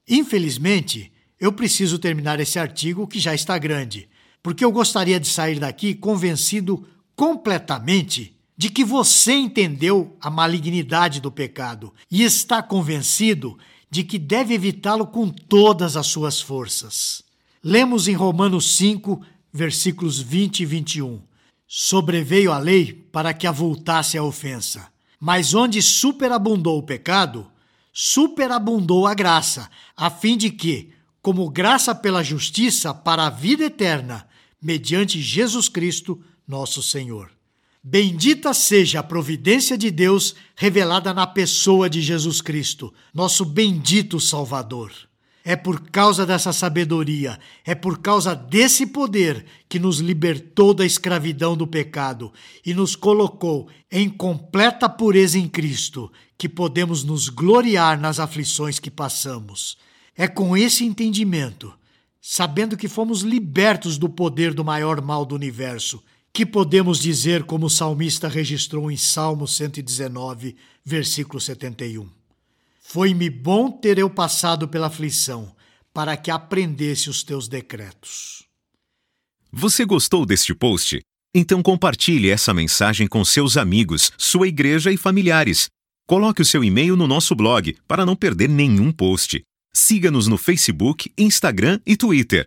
Infelizmente, 0.09 1.13
eu 1.39 1.53
preciso 1.53 1.99
terminar 1.99 2.41
esse 2.41 2.59
artigo 2.59 3.07
que 3.07 3.19
já 3.19 3.35
está 3.35 3.59
grande, 3.59 4.09
porque 4.43 4.65
eu 4.65 4.73
gostaria 4.73 5.19
de 5.19 5.27
sair 5.27 5.59
daqui 5.59 5.95
convencido 5.95 6.87
completamente 7.15 8.37
de 8.57 8.71
que 8.71 8.85
você 8.85 9.33
entendeu 9.33 10.17
a 10.21 10.31
malignidade 10.31 11.21
do 11.21 11.31
pecado 11.31 11.93
e 12.11 12.23
está 12.23 12.63
convencido 12.63 13.59
de 13.97 14.05
que 14.05 14.19
deve 14.19 14.53
evitá-lo 14.53 15.07
com 15.07 15.31
todas 15.31 15.97
as 15.97 16.07
suas 16.07 16.39
forças. 16.39 17.23
Lemos 17.65 18.07
em 18.09 18.13
Romanos 18.15 18.77
5, 18.77 19.23
versículos 19.51 20.21
20 20.21 20.61
e 20.61 20.67
21. 20.67 21.23
Sobreveio 21.67 22.53
a 22.53 22.59
lei 22.59 22.93
para 22.93 23.33
que 23.33 23.47
avultasse 23.47 24.19
a 24.19 24.23
ofensa, 24.23 24.87
mas 25.19 25.55
onde 25.55 25.81
superabundou 25.81 26.79
o 26.79 26.83
pecado, 26.83 27.51
superabundou 27.91 29.07
a 29.07 29.15
graça, 29.15 29.71
a 29.97 30.11
fim 30.11 30.37
de 30.37 30.51
que, 30.51 30.93
como 31.23 31.49
graça 31.49 31.95
pela 31.95 32.23
justiça 32.23 32.93
para 32.93 33.27
a 33.27 33.31
vida 33.31 33.65
eterna, 33.65 34.29
mediante 34.61 35.23
Jesus 35.23 35.71
Cristo, 35.71 36.23
nosso 36.47 36.83
Senhor. 36.83 37.36
Bendita 37.89 38.53
seja 38.53 38.99
a 38.99 39.03
providência 39.05 39.79
de 39.79 39.93
Deus 39.93 40.35
revelada 40.57 41.15
na 41.15 41.25
pessoa 41.25 41.89
de 41.89 42.03
Jesus 42.03 42.41
Cristo, 42.41 42.93
nosso 43.15 43.45
bendito 43.45 44.19
Salvador. 44.19 44.91
É 45.45 45.55
por 45.55 45.89
causa 45.91 46.27
dessa 46.27 46.53
sabedoria, 46.53 47.39
é 47.65 47.77
por 47.77 48.01
causa 48.01 48.35
desse 48.35 48.89
poder 48.89 49.47
que 49.69 49.79
nos 49.79 50.01
libertou 50.01 50.75
da 50.75 50.85
escravidão 50.85 51.57
do 51.57 51.65
pecado 51.65 52.33
e 52.65 52.75
nos 52.75 52.97
colocou 52.97 53.69
em 53.89 54.09
completa 54.09 54.89
pureza 54.89 55.39
em 55.39 55.47
Cristo, 55.49 56.11
que 56.37 56.49
podemos 56.49 57.05
nos 57.05 57.29
gloriar 57.29 58.01
nas 58.01 58.19
aflições 58.19 58.81
que 58.81 58.91
passamos. 58.91 59.79
É 60.17 60.27
com 60.27 60.57
esse 60.57 60.85
entendimento, 60.85 61.73
sabendo 62.21 62.77
que 62.77 62.89
fomos 62.89 63.21
libertos 63.21 63.97
do 63.97 64.09
poder 64.09 64.53
do 64.53 64.65
maior 64.65 65.01
mal 65.01 65.25
do 65.25 65.37
universo, 65.37 66.03
que 66.37 66.45
podemos 66.45 66.99
dizer, 66.99 67.45
como 67.45 67.65
o 67.65 67.71
salmista 67.71 68.29
registrou 68.29 68.91
em 68.91 68.97
Salmo 68.99 69.49
119, 69.49 70.55
versículo 70.85 71.41
71. 71.41 72.11
Foi-me 72.79 73.31
bom 73.31 73.71
ter 73.71 73.97
eu 73.97 74.11
passado 74.11 74.69
pela 74.69 74.89
aflição, 74.89 75.57
para 75.95 76.15
que 76.15 76.31
aprendesse 76.31 77.09
os 77.09 77.23
teus 77.23 77.49
decretos. 77.49 78.45
Você 79.51 79.87
gostou 79.87 80.27
deste 80.27 80.55
post? 80.55 81.01
Então 81.35 81.63
compartilhe 81.63 82.29
essa 82.29 82.53
mensagem 82.53 83.07
com 83.07 83.25
seus 83.25 83.57
amigos, 83.57 84.13
sua 84.19 84.47
igreja 84.47 84.93
e 84.93 84.99
familiares. 84.99 85.69
Coloque 86.07 86.43
o 86.43 86.47
seu 86.47 86.63
e-mail 86.63 86.97
no 86.97 87.07
nosso 87.07 87.35
blog 87.35 87.75
para 87.89 88.05
não 88.05 88.15
perder 88.15 88.51
nenhum 88.51 88.93
post. 88.93 89.41
Siga-nos 89.75 90.29
no 90.29 90.37
Facebook, 90.37 91.11
Instagram 91.17 91.81
e 91.87 91.97
Twitter. 91.97 92.47